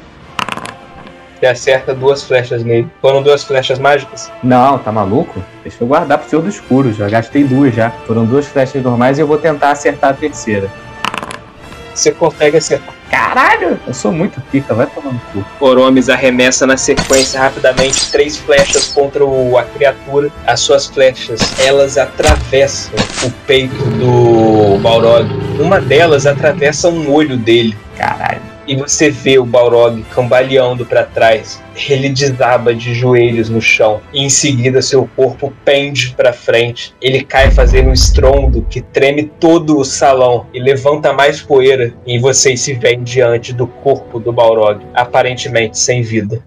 [1.39, 2.87] Você acerta duas flechas nele.
[3.01, 4.31] Foram duas flechas mágicas?
[4.43, 5.43] Não, tá maluco?
[5.63, 7.89] Deixa eu guardar pro Senhor do Escuro, já gastei duas já.
[7.89, 10.69] Foram duas flechas normais e eu vou tentar acertar a terceira.
[11.93, 13.02] Você consegue acertar.
[13.13, 13.79] Caralho!
[13.85, 15.45] Eu sou muito pica, vai tomar no cu.
[15.63, 20.31] Oromis arremessa na sequência rapidamente três flechas contra o- a criatura.
[20.47, 22.91] As suas flechas, elas atravessam
[23.23, 25.27] o peito do Balrog.
[25.59, 27.77] Uma delas atravessa um olho dele.
[27.95, 28.41] Caralho.
[28.73, 31.61] E você vê o Balrog cambaleando para trás.
[31.87, 34.01] Ele desaba de joelhos no chão.
[34.11, 36.91] E em seguida seu corpo pende para frente.
[36.99, 41.93] Ele cai fazendo um estrondo que treme todo o salão e levanta mais poeira.
[42.03, 46.43] E vocês se veem diante do corpo do Balrog, aparentemente sem vida.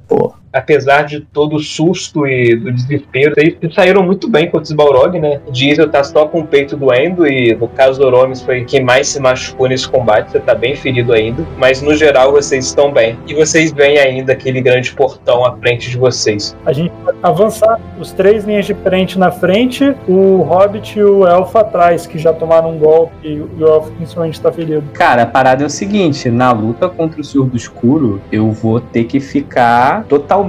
[0.57, 5.18] Apesar de todo o susto e do desespero, vocês saíram muito bem contra os Balrog,
[5.20, 5.38] né?
[5.50, 9.09] Diesel tá só com o peito doendo e no caso do Oromis foi quem mais
[9.09, 11.44] se machucou nesse combate, você tá bem ferido ainda.
[11.59, 13.18] Mas no geral vocês estão bem.
[13.26, 16.57] E vocês veem ainda aquele grande portão à frente de vocês.
[16.64, 17.78] A gente vai avançar.
[18.00, 22.32] Os três linhas de frente na frente, o Hobbit e o Elfo atrás, que já
[22.32, 24.84] tomaram um golpe e o Elfo principalmente tá ferido.
[24.94, 28.80] Cara, a parada é o seguinte: na luta contra o Senhor do Escuro, eu vou
[28.80, 30.45] ter que ficar totalmente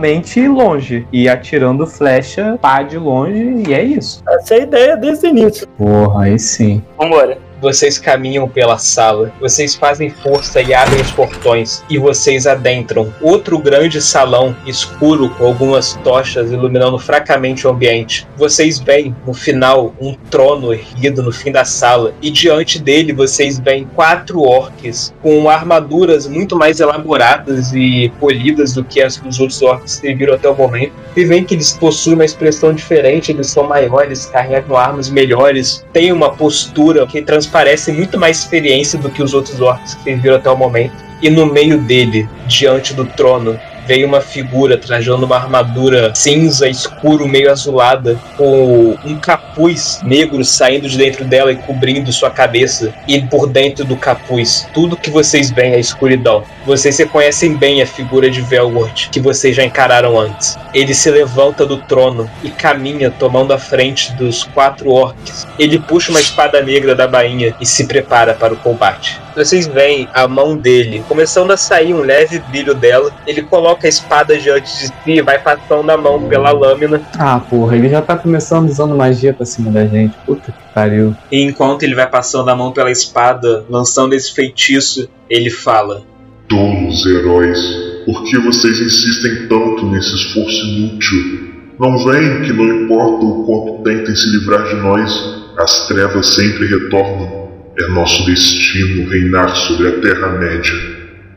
[0.47, 4.23] longe e atirando flecha pá de longe, e é isso.
[4.27, 5.67] Essa é a ideia desde o início.
[5.77, 6.83] Porra, aí sim.
[6.97, 7.46] Vambora.
[7.59, 13.57] Vocês caminham pela sala, vocês fazem força e abrem os portões, e vocês adentram outro
[13.57, 18.27] grande salão escuro com algumas tochas iluminando fracamente o ambiente.
[18.37, 23.57] Vocês veem no final um trono erguido no fim da sala, e diante dele vocês
[23.59, 29.39] veem quatro orques com armaduras muito mais elaboradas e polidas do que as que os
[29.39, 30.93] outros orcs que viram até o momento.
[31.15, 36.11] E veem que eles possuem uma expressão diferente, eles são maiores, carregam armas melhores, têm
[36.11, 40.49] uma postura que transparece muito mais experiência do que os outros orcs que viram até
[40.49, 40.93] o momento.
[41.21, 47.27] E no meio dele, diante do trono, veio uma figura trajando uma armadura cinza, escuro,
[47.27, 52.93] meio azulada, com um capuz negro saindo de dentro dela e cobrindo sua cabeça.
[53.07, 56.43] E por dentro do capuz, tudo que vocês veem é escuridão.
[56.65, 60.57] Vocês reconhecem bem a figura de Velgort, que vocês já encararam antes.
[60.73, 65.47] Ele se levanta do trono e caminha tomando a frente dos quatro orcs.
[65.57, 69.26] Ele puxa uma espada negra da bainha e se prepara para o combate.
[69.37, 73.11] Vocês veem a mão dele começando a sair um leve brilho dela.
[73.27, 76.99] Ele coloca a espada diante de si e vai passando a mão pela lâmina.
[77.19, 80.15] Ah, porra, ele já tá começando usando magia pra cima da gente.
[80.25, 81.15] Puta que pariu.
[81.31, 86.01] E enquanto ele vai passando a mão pela espada, lançando esse feitiço, ele fala:
[86.49, 87.59] Tolos heróis,
[88.07, 91.47] por que vocês insistem tanto nesse esforço inútil?
[91.79, 95.11] Não veem que não importa o quanto tentem se livrar de nós,
[95.59, 97.36] as trevas sempre retornam.
[97.79, 100.73] É nosso destino reinar sobre a Terra-média.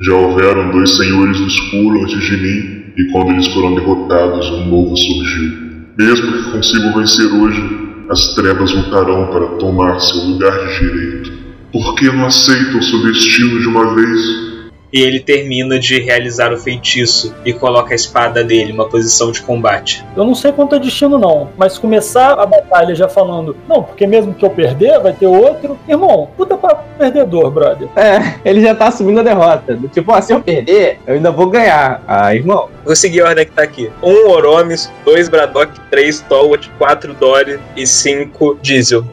[0.01, 4.71] Já houveram dois senhores do escuro antes de mim, e quando eles foram derrotados, um
[4.71, 5.53] novo surgiu.
[5.99, 7.63] Mesmo que consigam vencer hoje,
[8.09, 11.33] as trevas lutarão para tomar seu lugar de direito.
[11.71, 14.50] Por que não aceitam seu destino de uma vez?
[14.93, 19.43] E ele termina de realizar o feitiço e coloca a espada dele numa posição de
[19.43, 20.05] combate.
[20.17, 24.07] Eu não sei quanto é destino, não, mas começar a batalha já falando, não, porque
[24.07, 25.79] mesmo que eu perder, vai ter outro.
[25.89, 27.89] Irmão, puta papo perdedor, brother.
[27.97, 29.75] É, ele já tá assumindo a derrota.
[29.75, 32.03] Do Tipo, ó, se eu perder, eu ainda vou ganhar.
[32.07, 32.69] Ah, irmão.
[32.85, 33.91] Vou seguir a ordem que tá aqui.
[34.03, 39.05] Um Oromis, dois Braddock, três Tolwat, quatro Dory e cinco Diesel.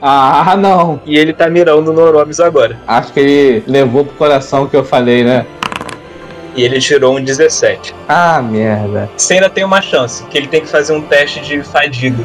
[0.00, 1.00] Ah, não.
[1.04, 2.78] E ele tá mirando no Oromis agora.
[2.86, 5.46] Acho que ele levou pro coração o que eu falei, né?
[6.56, 7.94] E ele tirou um 17.
[8.08, 9.10] Ah, merda.
[9.16, 12.24] Você ainda tem uma chance, que ele tem que fazer um teste de fadiga.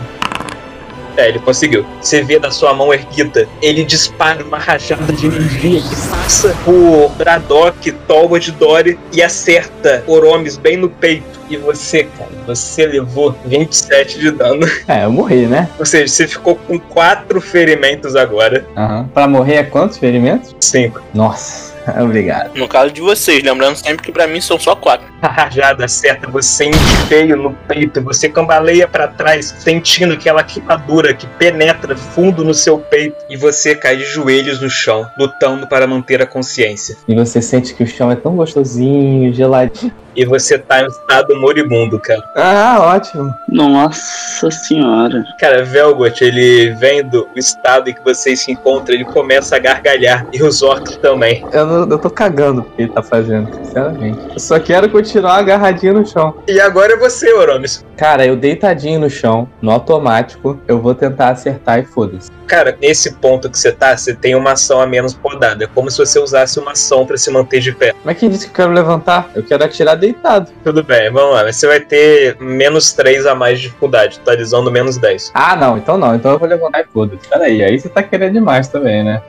[1.17, 1.85] É, ele conseguiu.
[2.01, 7.09] Você vê da sua mão erguida, ele dispara uma rajada de energia que passa por
[7.17, 11.39] Braddock, Tolbot, Dory e acerta Oromis bem no peito.
[11.49, 14.67] E você, cara, você levou 27 de dano.
[14.87, 15.67] É, eu morri, né?
[15.79, 18.65] Ou seja, você ficou com quatro ferimentos agora.
[18.77, 19.09] Aham.
[19.13, 20.55] Pra morrer é quantos ferimentos?
[20.59, 21.01] Cinco.
[21.13, 21.68] Nossa,
[22.01, 22.55] obrigado.
[22.55, 25.07] No caso de vocês, lembrando sempre que pra mim são só quatro.
[25.21, 26.73] A rajada acerta você em
[27.07, 32.77] cheio no peito, você cambaleia pra trás, sentindo aquela queimadura que penetra fundo no seu
[32.77, 36.97] peito e você cai de joelhos no chão, lutando para manter a consciência.
[37.07, 39.93] E você sente que o chão é tão gostosinho, geladinho.
[40.19, 42.21] E você tá em um estado moribundo, cara.
[42.35, 43.33] Ah, ótimo.
[43.47, 45.23] Nossa senhora.
[45.39, 50.27] Cara, Velgot, ele vendo o estado em que você se encontra, ele começa a gargalhar.
[50.33, 51.45] E os orcs também.
[51.53, 54.19] Eu, não- eu tô cagando porque ele tá fazendo, sinceramente.
[54.33, 56.35] Eu só quero continuar agarradinho no chão.
[56.49, 57.85] E agora é você, Oromis.
[57.95, 62.29] Cara, eu deitadinho no chão, no automático, eu vou tentar acertar e foda-se.
[62.45, 65.63] Cara, nesse ponto que você tá, você tem uma ação a menos podada.
[65.63, 67.93] É como se você usasse uma ação pra se manter de pé.
[68.03, 69.29] Mas quem disse que eu quero levantar?
[69.35, 70.51] Eu quero atirar deitado.
[70.63, 71.51] Tudo bem, vamos lá.
[71.51, 75.31] Você vai ter menos 3 a mais de dificuldade, totalizando menos 10.
[75.33, 76.15] Ah, não, então não.
[76.15, 77.27] Então eu vou levantar e foda-se.
[77.27, 79.21] Peraí, aí você tá querendo demais também, né?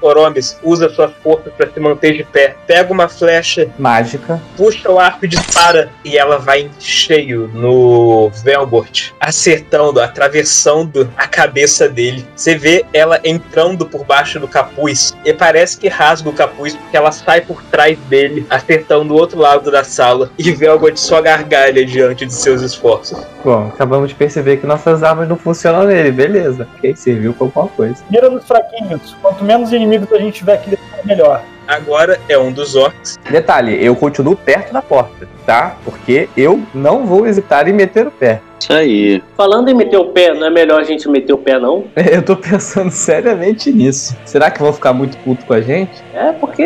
[0.00, 2.56] Oromis, usa sua força pra se manter de pé.
[2.66, 4.40] Pega uma flecha, Mágica.
[4.56, 5.88] puxa o arco e dispara.
[6.04, 12.26] E ela vai em cheio no Velbort, acertando, atravessando a cabeça dele.
[12.34, 15.16] Você vê ela entrando por baixo do capuz.
[15.24, 19.38] E parece que rasga o capuz, porque ela sai por trás dele, acertando o outro
[19.38, 20.30] lado da sala.
[20.38, 23.18] E Velbort só gargalha diante de seus esforços.
[23.44, 26.66] Bom, acabamos de perceber que nossas armas não funcionam nele, beleza.
[26.76, 27.96] Ok, serviu pra alguma coisa.
[28.10, 29.16] Mira nos fraquinhos.
[29.22, 31.42] Quanto menos inimigos a gente tiver aqui dentro, melhor.
[31.66, 33.18] Agora é um dos orcs.
[33.30, 35.76] Detalhe, eu continuo perto da porta, tá?
[35.84, 38.40] Porque eu não vou hesitar em meter o pé.
[38.60, 39.22] Isso aí.
[39.36, 41.84] Falando em meter o pé, não é melhor a gente meter o pé, não?
[41.96, 44.16] Eu tô pensando seriamente nisso.
[44.24, 45.92] Será que vão ficar muito puto com a gente?
[46.12, 46.64] É, porque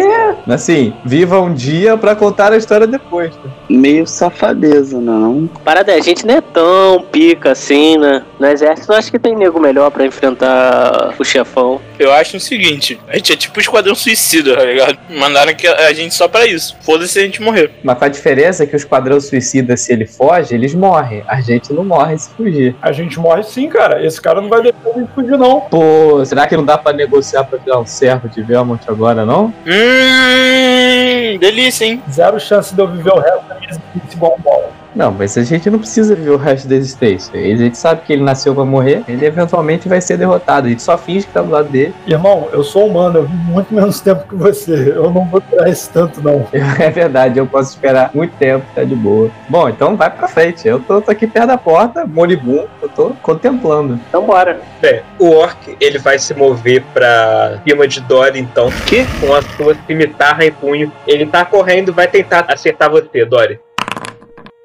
[0.48, 3.30] Assim, viva um dia pra contar a história depois.
[3.36, 3.50] né?
[3.70, 5.48] Meio safadeza, não?
[5.64, 8.22] Parada, é, a gente não é tão pica assim, né?
[8.40, 11.80] No exército eu acho que tem nego melhor pra enfrentar o chefão.
[11.98, 14.98] Eu acho o seguinte, a gente é tipo o esquadrão suicida, tá ligado?
[15.10, 16.76] Mandaram que a gente só pra isso.
[16.82, 17.70] Foda-se se a gente morrer.
[17.82, 21.22] Mas com a diferença é que o Esquadrão Suicida, se ele foge, eles morrem.
[21.28, 22.76] A gente não não morre se fugir.
[22.80, 24.04] A gente morre sim, cara.
[24.04, 25.60] Esse cara não vai deixar a gente fugir, não.
[25.62, 29.46] Pô, será que não dá pra negociar pra virar um servo de Velmont agora, não?
[29.66, 32.02] Hum, delícia, hein?
[32.10, 34.61] Zero chance de eu viver o resto da minha existência igual um bola.
[34.94, 37.38] Não, mas a gente não precisa ver o resto da existência.
[37.38, 40.66] A gente sabe que ele nasceu pra morrer, ele eventualmente vai ser derrotado.
[40.66, 41.94] A gente só finge que tá do lado dele.
[42.06, 44.92] Irmão, eu sou humano, eu vivo muito menos tempo que você.
[44.94, 46.46] Eu não vou tirar esse tanto, não.
[46.82, 49.30] É verdade, eu posso esperar muito tempo, tá de boa.
[49.48, 50.66] Bom, então vai pra frente.
[50.66, 53.98] Eu tô, tô aqui perto da porta, moribundo, eu tô contemplando.
[54.08, 54.60] Então bora.
[54.80, 58.68] Bem, o orc ele vai se mover pra cima de Dory, então.
[58.86, 59.04] Que?
[59.20, 60.92] Com a sua cimitarra em punho.
[61.06, 63.60] Ele tá correndo, vai tentar acertar você, Dory.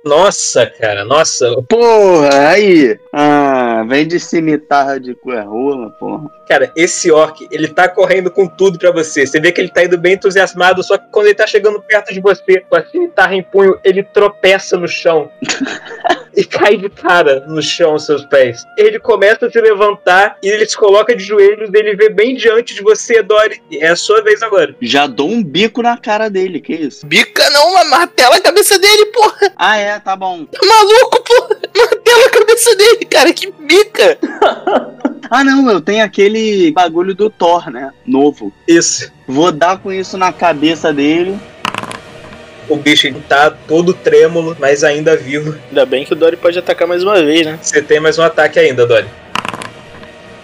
[0.07, 1.61] Nossa, cara, nossa.
[1.67, 2.97] Porra, aí.
[3.11, 6.29] Ah, vem de cimitarra de rola, porra.
[6.47, 9.27] Cara, esse orc, ele tá correndo com tudo pra você.
[9.27, 12.13] Você vê que ele tá indo bem entusiasmado, só que quando ele tá chegando perto
[12.13, 15.29] de você, com a cimitarra em punho, ele tropeça no chão.
[16.37, 18.63] e cai de cara no chão aos seus pés.
[18.77, 22.75] Ele começa a se levantar e ele se coloca de joelhos, ele vê bem diante
[22.75, 23.59] de você, Dory.
[23.71, 24.75] E é a sua vez agora.
[24.79, 27.07] Já dou um bico na cara dele, que isso?
[27.07, 29.51] Bica não, mas martela a cabeça dele, porra.
[29.55, 30.45] Ah, é, tá bom.
[30.45, 31.59] Tá maluco, porra?
[31.75, 34.17] Martela a cabeça dele, cara, que bica.
[35.29, 37.91] Ah, não, eu tenho aquele bagulho do Thor, né?
[38.05, 38.53] Novo.
[38.65, 39.11] Isso.
[39.27, 41.37] Vou dar com isso na cabeça dele.
[42.69, 45.55] O bicho tá todo trêmulo, mas ainda vivo.
[45.69, 47.59] Ainda bem que o Dory pode atacar mais uma vez, né?
[47.61, 49.07] Você tem mais um ataque ainda, Dory.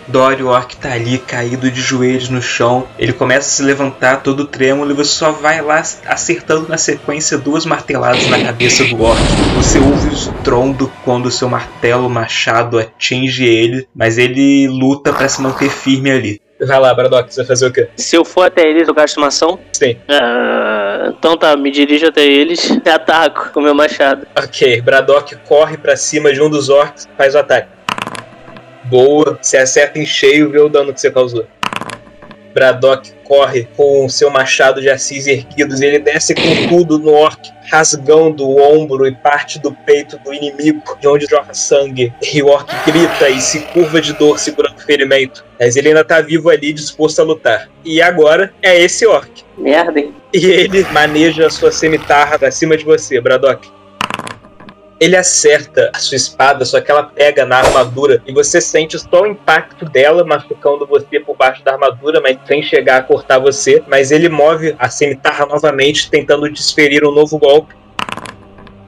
[0.07, 2.88] Dory, o orc tá ali caído de joelhos no chão.
[2.99, 7.38] Ele começa a se levantar todo trêmulo e você só vai lá acertando na sequência
[7.38, 9.21] duas marteladas na cabeça do orc.
[9.55, 15.28] Você ouve o estrondo quando o seu martelo machado atinge ele, mas ele luta pra
[15.28, 16.41] se manter firme ali.
[16.65, 17.88] Vai lá, Braddock, você vai fazer o quê?
[17.97, 19.59] Se eu for até eles, eu gasto uma ação?
[19.74, 19.97] Sim.
[21.03, 24.25] Ah, então tá, me dirijo até eles e ataco com meu machado.
[24.37, 27.67] Ok, Braddock corre pra cima de um dos orcs, faz o ataque.
[28.85, 31.45] Boa, você acerta em cheio, vê o dano que você causou.
[32.53, 37.11] Braddock corre com o seu machado de assis erguidos e ele desce com tudo no
[37.11, 42.13] orc, rasgando o ombro e parte do peito do inimigo, de onde jorra sangue.
[42.33, 45.43] E o orc grita e se curva de dor segurando o ferimento.
[45.59, 47.69] Mas ele ainda tá vivo ali, disposto a lutar.
[47.83, 49.43] E agora é esse orc.
[49.57, 50.13] Merda, hein?
[50.33, 53.69] E ele maneja a sua cimitarra pra cima de você, Braddock.
[55.03, 59.23] Ele acerta a sua espada, só que ela pega na armadura e você sente só
[59.23, 63.83] o impacto dela machucando você por baixo da armadura, mas sem chegar a cortar você.
[63.85, 67.75] Mas ele move a cimitarra novamente, tentando desferir um novo golpe.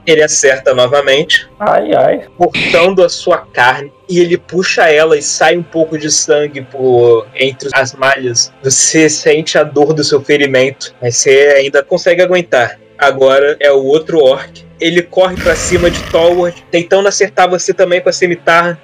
[0.07, 2.28] Ele acerta novamente, Ai, ai.
[2.38, 7.28] cortando a sua carne e ele puxa ela e sai um pouco de sangue por
[7.36, 8.53] entre as malhas.
[8.63, 12.80] Você sente a dor do seu ferimento, mas você ainda consegue aguentar.
[12.97, 14.64] Agora é o outro orc.
[14.80, 18.80] Ele corre pra cima de Tolward, tentando acertar você também com a cimitarra.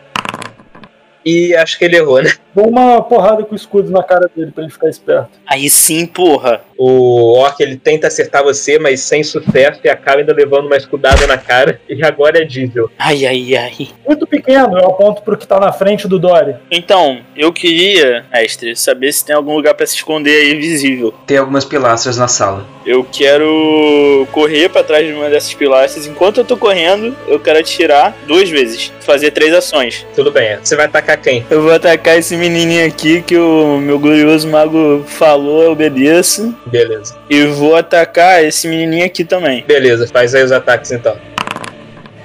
[1.26, 2.32] E acho que ele errou, né?
[2.54, 5.30] Dou uma porrada com o escudo na cara dele pra ele ficar esperto.
[5.48, 6.62] Aí sim, porra.
[6.78, 11.28] O orc ele tenta acertar você, mas sem sucesso e acaba ainda levando uma escudada
[11.28, 11.80] na cara.
[11.88, 12.90] E agora é diesel.
[12.98, 13.90] Ai, ai, ai.
[14.06, 16.56] Muito pequeno, eu aponto pro que tá na frente do Dory.
[16.72, 21.14] Então, eu queria, mestre, saber se tem algum lugar pra se esconder aí visível.
[21.28, 22.66] Tem algumas pilastras na sala.
[22.86, 26.08] Eu quero correr pra trás de uma dessas pilastras.
[26.08, 28.92] Enquanto eu tô correndo, eu quero atirar duas vezes.
[29.02, 30.06] Fazer três ações.
[30.16, 31.46] Tudo bem, você vai atacar quem?
[31.50, 36.54] Eu vou atacar esse menininho aqui que o meu glorioso mago falou, eu obedeço.
[36.66, 37.16] Beleza.
[37.30, 39.64] E vou atacar esse menininho aqui também.
[39.66, 41.16] Beleza, faz aí os ataques então.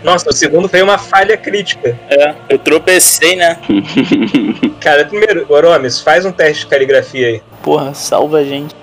[0.02, 1.98] Nossa, o segundo foi uma falha crítica.
[2.08, 3.58] É, eu tropecei, né?
[4.80, 7.42] Cara, primeiro, Oromes, faz um teste de caligrafia aí.
[7.62, 8.74] Porra, salva a gente.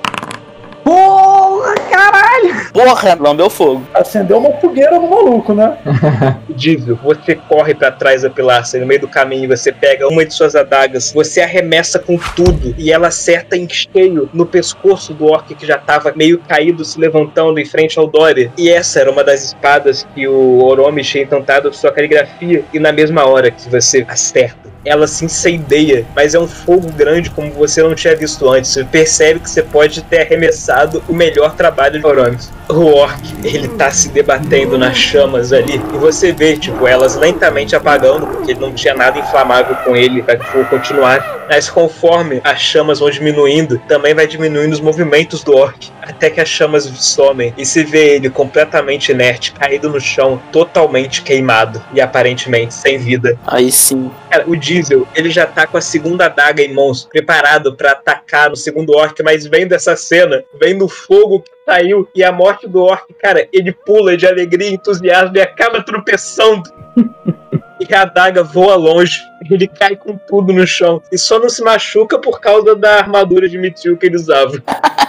[0.84, 2.72] Porra, caralho!
[2.74, 3.84] Porra, lambeu fogo.
[3.94, 5.78] Acendeu uma fogueira no maluco, né?
[6.50, 10.34] Diesel, você corre pra trás da pilastra, no meio do caminho, você pega uma de
[10.34, 15.54] suas adagas, você arremessa com tudo e ela acerta em cheio no pescoço do orc
[15.56, 18.52] que já tava meio caído, se levantando em frente ao Dory.
[18.58, 22.80] E essa era uma das espadas que o Oromi tinha encantado com sua caligrafia, e
[22.80, 27.52] na mesma hora que você acerta, ela se incendeia, mas é um fogo grande como
[27.52, 28.72] você não tinha visto antes.
[28.72, 32.52] Você percebe que você pode ter arremessado o melhor trabalho de Oromis.
[32.70, 37.76] O orc, ele tá se debatendo nas chamas ali, e você vê, tipo, elas lentamente
[37.76, 41.46] apagando, porque não tinha nada inflamável com ele para que fogo continuar.
[41.50, 46.42] Mas conforme as chamas vão diminuindo, também vai diminuindo os movimentos do orc, até que
[46.42, 52.02] as chamas somem, e se vê ele completamente inerte, caído no chão, totalmente queimado, e
[52.02, 53.38] aparentemente sem vida.
[53.46, 54.12] Aí sim.
[54.30, 58.50] Cara, o Diesel, ele já tá com a segunda adaga em mãos, preparado pra atacar
[58.50, 62.68] no segundo orc, mas vendo essa cena, vendo o fogo que saiu e a morte
[62.68, 66.64] do orc, cara, ele pula de alegria e entusiasmo e acaba tropeçando.
[67.80, 69.22] e a adaga voa longe.
[69.50, 73.50] Ele cai com tudo no chão e só não se machuca por causa da armadura
[73.50, 74.54] de Mithril que ele usava.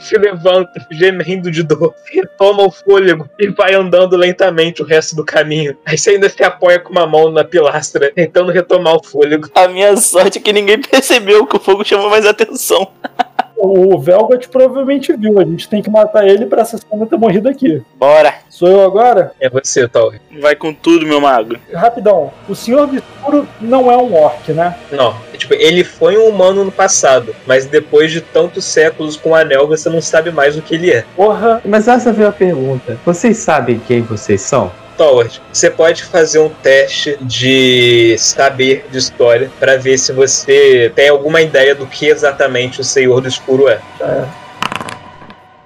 [0.00, 5.24] Se levanta, gemendo de dor, retoma o fôlego e vai andando lentamente o resto do
[5.24, 5.76] caminho.
[5.84, 9.50] Aí você ainda se apoia com uma mão na pilastra, tentando retomar o fôlego.
[9.54, 12.90] A minha sorte é que ninguém percebeu que o fogo chamou mais atenção.
[13.60, 15.38] O Velgot provavelmente viu.
[15.38, 17.82] A gente tem que matar ele pra essa cena ter morrido aqui.
[17.96, 18.34] Bora.
[18.48, 19.32] Sou eu agora?
[19.40, 20.12] É você, Tal.
[20.40, 21.56] Vai com tudo, meu mago.
[21.72, 22.32] Rapidão.
[22.48, 24.76] O Senhor do Escuro não é um orc, né?
[24.92, 29.34] Não, tipo, ele foi um humano no passado, mas depois de tantos séculos com o
[29.34, 31.04] anel, você não sabe mais o que ele é.
[31.16, 31.60] Porra.
[31.64, 32.98] Mas essa veio a pergunta.
[33.04, 34.70] Vocês sabem quem vocês são?
[34.98, 41.08] Toward, você pode fazer um teste de saber de história pra ver se você tem
[41.08, 43.80] alguma ideia do que exatamente o Senhor do Escuro é.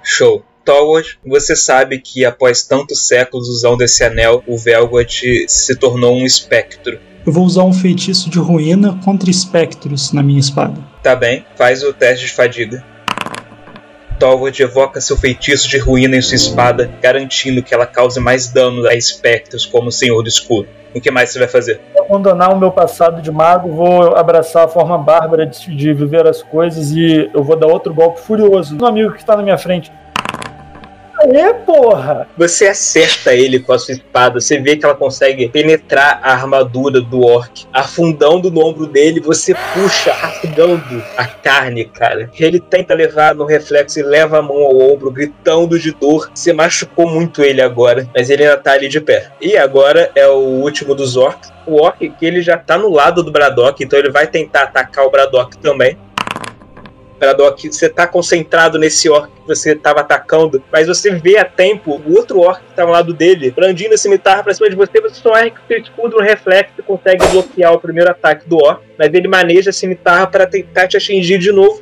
[0.03, 0.45] Show.
[0.63, 6.25] Toward, você sabe que após tantos séculos usando esse anel, o Velgot se tornou um
[6.25, 6.99] espectro.
[7.25, 10.79] Eu vou usar um feitiço de ruína contra espectros na minha espada.
[11.01, 12.92] Tá bem, faz o teste de fadiga.
[14.23, 18.87] Tolvod evoca seu feitiço de ruína em sua espada, garantindo que ela cause mais dano
[18.87, 20.69] a espectros como o Senhor do Escudo.
[20.95, 21.81] O que mais você vai fazer?
[21.93, 26.25] Vou abandonar o meu passado de mago, vou abraçar a forma bárbara de, de viver
[26.25, 29.57] as coisas e eu vou dar outro golpe furioso no amigo que tá na minha
[29.57, 29.91] frente.
[31.23, 32.27] Aê, porra!
[32.37, 36.99] Você acerta ele com a sua espada, você vê que ela consegue penetrar a armadura
[36.99, 42.29] do orc, afundando no ombro dele, você puxa, rasgando a carne, cara.
[42.37, 46.29] Ele tenta levar no reflexo e leva a mão ao ombro, gritando de dor.
[46.33, 49.31] Você machucou muito ele agora, mas ele ainda tá ali de pé.
[49.39, 51.53] E agora é o último dos orcs.
[51.65, 55.05] O orc que ele já tá no lado do Braddock, então ele vai tentar atacar
[55.05, 55.97] o Braddock também.
[57.23, 62.01] Braddock, você tá concentrado nesse orc que você estava atacando, mas você vê a tempo
[62.05, 64.99] o outro orc que tá ao lado dele, brandindo a cimitarra pra cima de você,
[64.99, 68.81] você só erra que o seu escudo reflexo consegue bloquear o primeiro ataque do orc,
[68.99, 71.81] mas ele maneja a cimitarra para tentar te atingir de novo.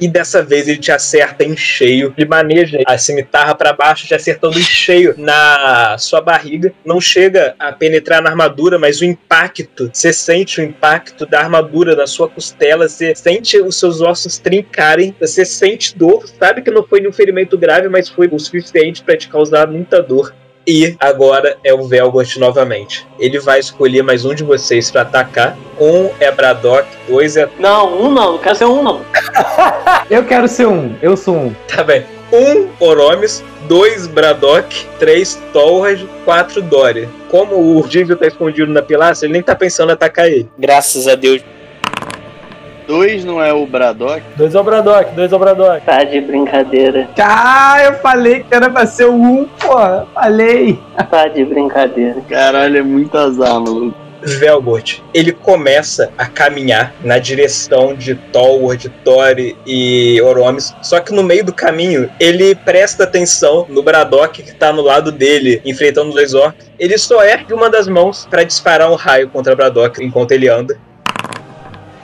[0.00, 2.12] E dessa vez ele te acerta em cheio.
[2.16, 6.72] Ele maneja a cimitarra para baixo, te acertando em cheio na sua barriga.
[6.84, 11.94] Não chega a penetrar na armadura, mas o impacto, você sente o impacto da armadura
[11.94, 16.82] na sua costela, você sente os seus ossos trincarem, você sente dor, sabe que não
[16.82, 20.34] foi nenhum ferimento grave, mas foi o suficiente para te causar muita dor.
[20.66, 23.06] E agora é o Velgot novamente.
[23.18, 25.56] Ele vai escolher mais um de vocês para atacar.
[25.78, 27.48] Um é Braddock, dois é.
[27.58, 29.02] Não, um não, não quero ser um não.
[30.08, 30.96] Eu quero ser um.
[31.02, 31.54] Eu sou um.
[31.68, 32.06] Tá bem.
[32.32, 37.08] Um Oromis, dois Braddock, três Tolrad, quatro Dory.
[37.28, 40.48] Como o Dível tá escondido na pilastra, ele nem tá pensando em atacar ele.
[40.58, 41.42] Graças a Deus.
[42.86, 44.22] Dois não é o Braddock?
[44.36, 45.84] Dois ao Braddock, dois ao Braddock.
[45.86, 47.08] Tá de brincadeira.
[47.18, 50.06] Ah, eu falei que era pra ser o um, porra.
[50.12, 50.78] Falei.
[51.10, 52.20] Tá de brincadeira.
[52.28, 54.04] Caralho, é muito azar, maluco.
[54.26, 61.22] Velgot, ele começa a caminhar na direção de Tolward, Tori e Oromis, só que no
[61.22, 66.14] meio do caminho ele presta atenção no Braddock que tá no lado dele, enfrentando os
[66.14, 66.70] dois orcs.
[66.78, 70.78] Ele só ergue uma das mãos para disparar um raio contra Braddock enquanto ele anda.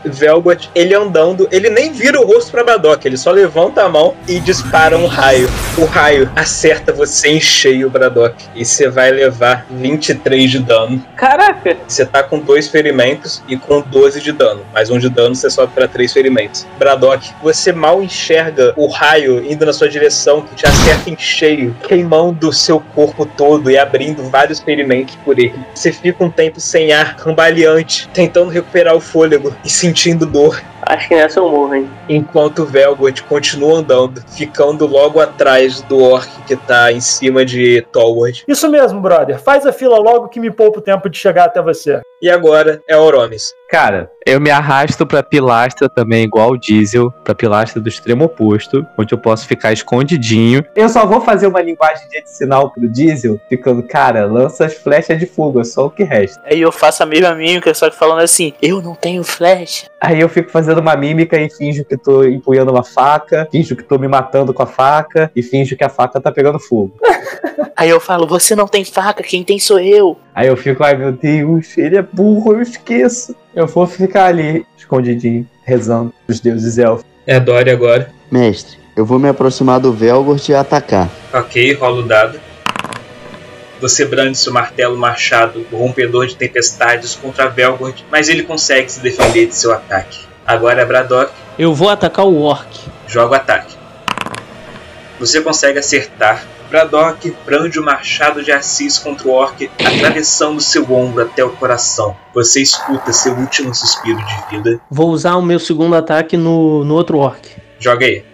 [0.05, 4.15] Velgot, ele andando, ele nem vira o rosto pra Braddock, ele só levanta a mão
[4.27, 5.49] e dispara um raio.
[5.77, 11.05] O raio acerta você em cheio, Braddock, e você vai levar 23 de dano.
[11.17, 11.77] Caraca!
[11.87, 14.63] Você tá com dois ferimentos e com 12 de dano.
[14.73, 16.67] Mais um de dano, você sobe pra três ferimentos.
[16.79, 21.77] Braddock, você mal enxerga o raio indo na sua direção, que te acerta em cheio,
[21.87, 25.55] queimando o seu corpo todo e abrindo vários ferimentos por ele.
[25.75, 30.63] Você fica um tempo sem ar, cambaleante, tentando recuperar o fôlego e sentindo dor.
[30.83, 31.91] Acho que nessa eu morro, hein?
[32.09, 37.85] Enquanto o Velgot continua andando, ficando logo atrás do orc que tá em cima de
[37.93, 38.45] Tolward.
[38.47, 39.39] Isso mesmo, brother.
[39.39, 42.01] Faz a fila logo que me poupa o tempo de chegar até você.
[42.23, 43.55] E agora é Oromis.
[43.71, 48.85] Cara, eu me arrasto pra pilastra também, igual o diesel, pra pilastra do extremo oposto,
[48.99, 50.63] onde eu posso ficar escondidinho.
[50.75, 55.19] Eu só vou fazer uma linguagem de sinal pro diesel, ficando, cara, lança as flechas
[55.19, 56.43] de fuga, só o que resta.
[56.45, 59.87] Aí eu faço a mesma mímica, só que falando assim, eu não tenho flecha.
[60.01, 63.83] Aí eu fico fazendo uma mímica e finjo que tô empunhando uma faca, finjo que
[63.83, 66.93] tô me matando com a faca e finjo que a faca tá pegando fogo.
[67.77, 70.19] Aí eu falo, você não tem faca, quem tem sou eu.
[70.35, 73.35] Aí eu fico, ai meu Deus, ele é burro, eu esqueço.
[73.55, 77.07] Eu vou ficar ali, escondidinho, rezando pros deuses elfos.
[77.27, 78.13] É a Dory agora.
[78.31, 81.09] Mestre, eu vou me aproximar do Velgort e atacar.
[81.33, 82.39] Ok, rola o dado.
[83.81, 89.01] Você brande seu martelo machado, o rompedor de tempestades contra Velgord, mas ele consegue se
[89.01, 90.30] defender de seu ataque.
[90.51, 92.67] Agora é Braddock, Eu vou atacar o orc.
[93.07, 93.77] joga o ataque.
[95.21, 101.23] Você consegue acertar Braddock prende o machado de Assis contra o orc, atravessando seu ombro
[101.23, 102.17] até o coração.
[102.35, 104.81] Você escuta seu último suspiro de vida.
[104.91, 107.49] Vou usar o meu segundo ataque no, no outro orc.
[107.79, 108.25] Joga aí.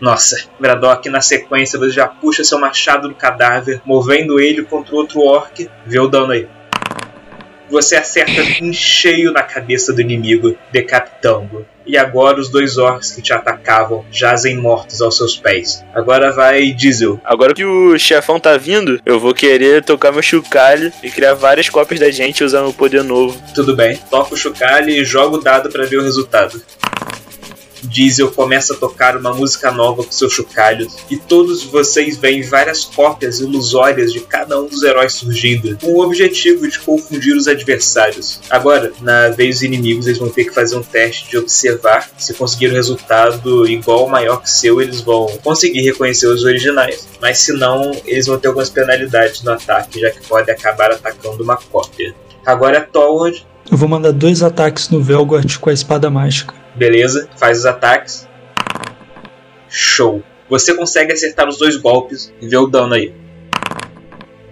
[0.00, 4.98] Nossa, Braddock, na sequência, você já puxa seu machado do cadáver, movendo ele contra o
[4.98, 5.70] outro orc.
[5.86, 6.48] Vê o dano aí.
[7.70, 11.66] Você acerta em cheio na cabeça do inimigo, decapitando.
[11.86, 15.82] E agora os dois orcs que te atacavam jazem mortos aos seus pés.
[15.94, 17.18] Agora vai Diesel.
[17.24, 21.70] Agora que o chefão tá vindo, eu vou querer tocar meu chocalho e criar várias
[21.70, 23.40] cópias da gente usando o poder novo.
[23.54, 23.98] Tudo bem.
[24.10, 26.60] Toca o chocalho e joga o dado para ver o resultado.
[27.82, 32.84] Diesel começa a tocar uma música nova com seus chocalhos, e todos vocês veem várias
[32.84, 38.40] cópias ilusórias de cada um dos heróis surgindo, com o objetivo de confundir os adversários.
[38.48, 42.08] Agora, na vez dos inimigos, eles vão ter que fazer um teste de observar.
[42.16, 47.08] Se conseguir um resultado igual ou maior que seu, eles vão conseguir reconhecer os originais.
[47.20, 51.42] Mas se não, eles vão ter algumas penalidades no ataque, já que pode acabar atacando
[51.42, 52.14] uma cópia.
[52.44, 53.46] Agora é Torward.
[53.70, 56.54] Eu vou mandar dois ataques no Velgort com a espada mágica.
[56.78, 58.28] Beleza, faz os ataques.
[59.68, 60.22] Show.
[60.48, 63.12] Você consegue acertar os dois golpes e ver o dano aí.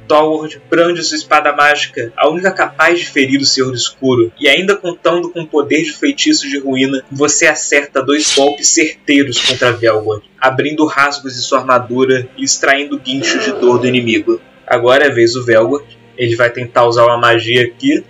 [0.09, 4.77] Torward brande sua espada mágica, a única capaz de ferir o Senhor Escuro, e ainda
[4.77, 10.29] contando com o poder de feitiço de ruína, você acerta dois golpes certeiros contra Velgord,
[10.41, 14.41] abrindo rasgos de sua armadura e extraindo guinchos de dor do inimigo.
[14.67, 15.97] Agora é a vez do Velgord.
[16.19, 18.05] Ele vai tentar usar uma magia aqui,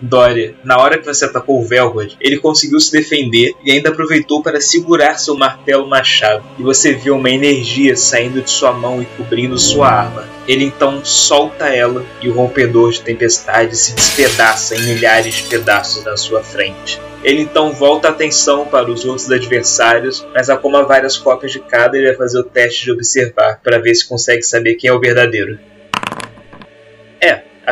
[0.00, 4.42] Dory, na hora que você atacou o Velrod, ele conseguiu se defender e ainda aproveitou
[4.42, 6.44] para segurar seu martelo machado.
[6.58, 10.24] E você viu uma energia saindo de sua mão e cobrindo sua arma.
[10.46, 16.04] Ele então solta ela e o rompedor de tempestade se despedaça em milhares de pedaços
[16.04, 17.00] na sua frente.
[17.24, 20.56] Ele então volta a atenção para os outros adversários, mas há
[20.86, 24.42] várias cópias de cada, ele vai fazer o teste de observar para ver se consegue
[24.42, 25.58] saber quem é o verdadeiro.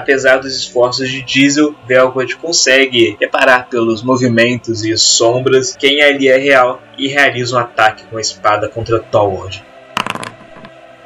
[0.04, 6.36] Apesar dos esforços de Diesel, Velvet consegue reparar pelos movimentos e sombras quem ali é
[6.36, 9.64] real e realiza um ataque com a espada contra Torward.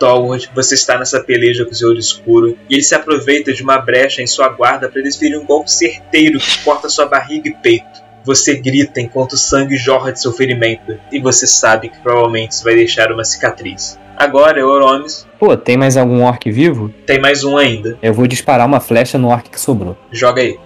[0.01, 3.79] Torward, você está nessa peleja com o Senhor Escuro e ele se aproveita de uma
[3.79, 8.03] brecha em sua guarda para desferir um golpe certeiro que corta sua barriga e peito.
[8.25, 12.65] Você grita enquanto o sangue jorra de seu ferimento e você sabe que provavelmente isso
[12.65, 13.97] vai deixar uma cicatriz.
[14.19, 15.25] Agora é Oromes.
[15.39, 16.93] Pô, tem mais algum orc vivo?
[17.07, 17.97] Tem mais um ainda.
[18.03, 19.97] Eu vou disparar uma flecha no orc que sobrou.
[20.11, 20.59] Joga aí.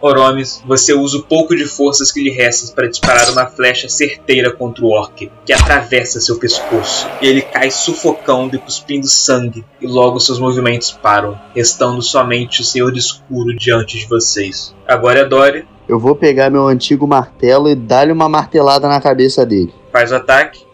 [0.00, 4.52] Oromes, você usa o pouco de forças que lhe restam para disparar uma flecha certeira
[4.52, 9.86] contra o orc, que atravessa seu pescoço, e ele cai sufocando e cuspindo sangue, e
[9.86, 14.74] logo seus movimentos param, restando somente o Senhor Escuro diante de vocês.
[14.88, 15.66] Agora é Dory.
[15.86, 19.74] Eu vou pegar meu antigo martelo e dar-lhe uma martelada na cabeça dele.
[19.92, 20.69] Faz o ataque.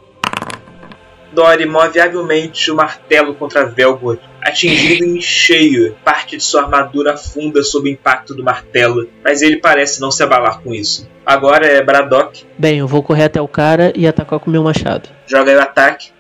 [1.37, 5.95] Dory move habilmente o martelo contra Velgor, atingindo em cheio.
[6.03, 10.23] Parte de sua armadura afunda sob o impacto do martelo, mas ele parece não se
[10.23, 11.07] abalar com isso.
[11.27, 12.47] Agora é Braddock.
[12.57, 15.11] Bem, eu vou correr até o cara e atacar com o meu machado.
[15.27, 16.11] Joga aí o ataque.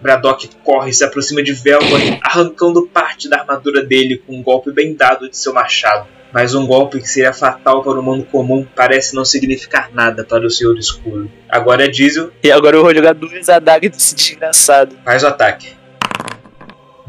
[0.00, 4.72] Braddock corre e se aproxima de Velgor, arrancando parte da armadura dele com um golpe
[4.72, 6.06] bem dado de seu machado.
[6.32, 10.46] Mas um golpe que seria fatal para o mundo comum parece não significar nada para
[10.46, 11.30] o Senhor Escuro.
[11.48, 12.30] Agora é Diesel.
[12.42, 14.96] E agora eu vou jogar duas adagas desse desgraçado.
[15.04, 15.80] Faz o ataque.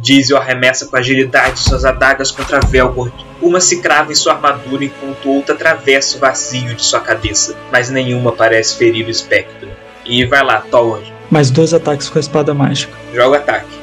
[0.02, 3.14] Diesel arremessa com agilidade suas adagas contra Velgord.
[3.40, 7.90] Uma se crava em sua armadura enquanto outra atravessa o vazio de sua cabeça, mas
[7.90, 9.70] nenhuma parece ferir o espectro.
[10.04, 11.14] E vai lá, Thorwald.
[11.30, 12.94] Mais dois ataques com a espada mágica.
[13.14, 13.81] Joga o ataque.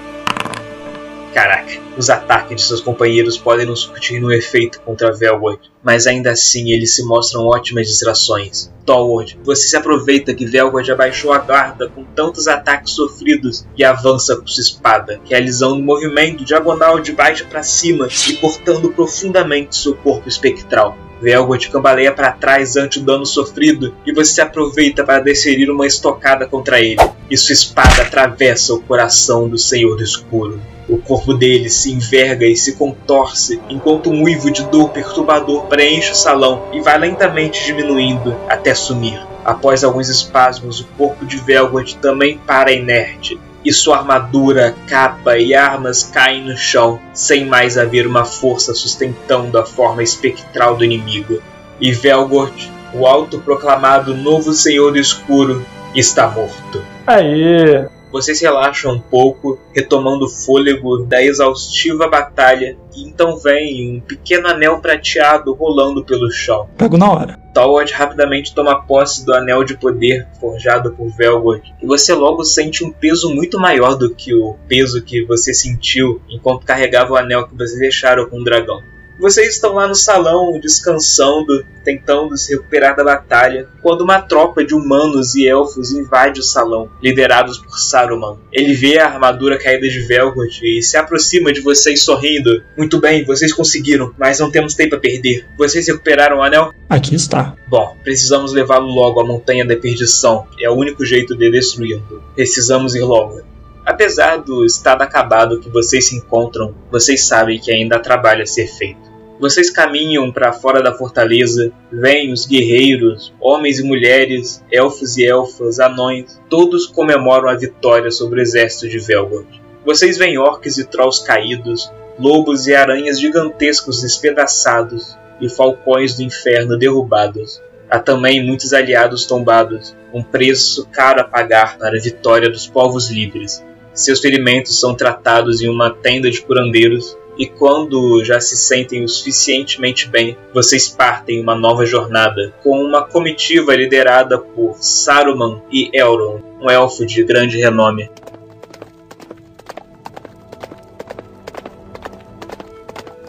[1.32, 6.32] Caraca, os ataques de seus companheiros podem não surtir um efeito contra Velward, mas ainda
[6.32, 8.72] assim eles se mostram ótimas distrações.
[8.84, 14.36] Tolward, você se aproveita que Velward abaixou a guarda com tantos ataques sofridos e avança
[14.36, 19.94] com sua espada, realizando um movimento diagonal de baixo para cima e cortando profundamente seu
[19.94, 20.96] corpo espectral.
[21.20, 25.86] Velgot cambaleia para trás ante o dano sofrido e você se aproveita para desferir uma
[25.86, 27.00] estocada contra ele,
[27.30, 30.60] e sua espada atravessa o coração do Senhor do Escuro.
[30.88, 36.12] O corpo dele se enverga e se contorce, enquanto um uivo de dor perturbador preenche
[36.12, 39.20] o salão e vai lentamente diminuindo até sumir.
[39.44, 45.54] Após alguns espasmos, o corpo de Velgot também para inerte, e sua armadura, capa e
[45.54, 51.42] armas caem no chão, sem mais haver uma força sustentando a forma espectral do inimigo.
[51.80, 55.64] E Velgort, o autoproclamado novo Senhor do Escuro,
[55.94, 56.82] está morto.
[57.06, 57.86] Aê!
[58.10, 64.48] Vocês relaxam um pouco, retomando o fôlego da exaustiva batalha, e então vem um pequeno
[64.48, 66.68] anel prateado rolando pelo chão.
[66.76, 67.38] Pego na hora.
[67.52, 72.84] Talward rapidamente toma posse do anel de poder forjado por Velgor, e você logo sente
[72.84, 77.46] um peso muito maior do que o peso que você sentiu enquanto carregava o anel
[77.46, 78.80] que vocês deixaram com o dragão.
[79.18, 84.74] Vocês estão lá no salão, descansando, tentando se recuperar da batalha, quando uma tropa de
[84.74, 88.38] humanos e elfos invade o salão, liderados por Saruman.
[88.52, 92.62] Ele vê a armadura caída de Velgot e se aproxima de vocês sorrindo.
[92.76, 95.46] Muito bem, vocês conseguiram, mas não temos tempo a perder.
[95.58, 96.72] Vocês recuperaram o anel?
[96.88, 97.56] Aqui está.
[97.68, 100.46] Bom, precisamos levá-lo logo à Montanha da Perdição.
[100.60, 102.22] É o único jeito de destruí-lo.
[102.36, 103.42] Precisamos ir logo.
[103.84, 108.46] Apesar do estado acabado que vocês se encontram, vocês sabem que ainda há trabalho a
[108.46, 109.07] ser feito.
[109.40, 115.78] Vocês caminham para fora da fortaleza, vêm os guerreiros, homens e mulheres, elfos e elfas,
[115.78, 119.62] anões, todos comemoram a vitória sobre o exército de Velgord.
[119.84, 121.88] Vocês veem orques e trolls caídos,
[122.18, 127.62] lobos e aranhas gigantescos despedaçados e falcões do inferno derrubados.
[127.88, 133.08] Há também muitos aliados tombados, um preço caro a pagar para a vitória dos povos
[133.08, 133.64] livres.
[133.94, 139.08] Seus ferimentos são tratados em uma tenda de curandeiros e quando já se sentem o
[139.08, 146.42] suficientemente bem, vocês partem uma nova jornada com uma comitiva liderada por Saruman e Elrond,
[146.60, 148.10] um elfo de grande renome.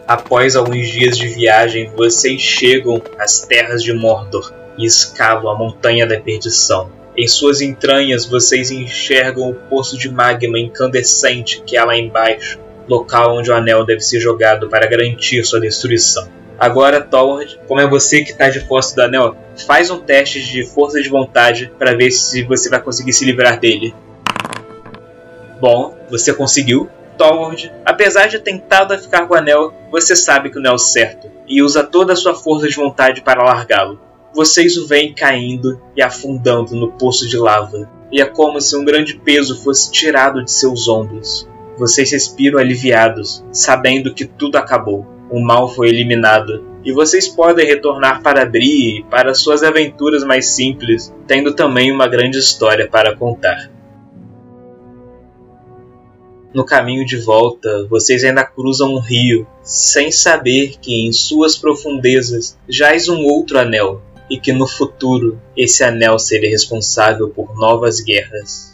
[0.07, 6.07] Após alguns dias de viagem, vocês chegam às terras de Mordor e escalam a Montanha
[6.07, 6.89] da Perdição.
[7.15, 12.57] Em suas entranhas, vocês enxergam o poço de magma incandescente que há lá embaixo,
[12.89, 16.27] local onde o anel deve ser jogado para garantir sua destruição.
[16.57, 20.65] Agora, Thorwald, como é você que está de posse do anel, faz um teste de
[20.65, 23.95] força de vontade para ver se você vai conseguir se livrar dele.
[25.61, 26.89] Bom, você conseguiu.
[27.17, 30.77] Thorwald, apesar de tentado a ficar com o anel, você sabe que não é o
[30.77, 33.99] certo e usa toda a sua força de vontade para largá-lo.
[34.33, 38.85] Vocês o veem caindo e afundando no poço de lava, e é como se um
[38.85, 41.48] grande peso fosse tirado de seus ombros.
[41.79, 45.07] Vocês respiram aliviados, sabendo que tudo acabou.
[45.31, 46.65] O mal foi eliminado.
[46.83, 52.37] E vocês podem retornar para Bri para suas aventuras mais simples, tendo também uma grande
[52.37, 53.71] história para contar.
[56.53, 62.57] No caminho de volta, vocês ainda cruzam um rio, sem saber que em suas profundezas
[62.67, 68.68] jaz um outro anel, e que no futuro esse anel seria responsável por novas guerras.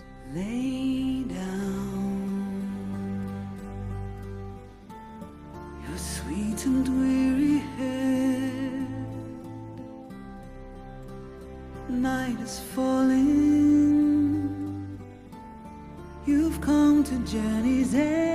[17.36, 18.35] Journey's end.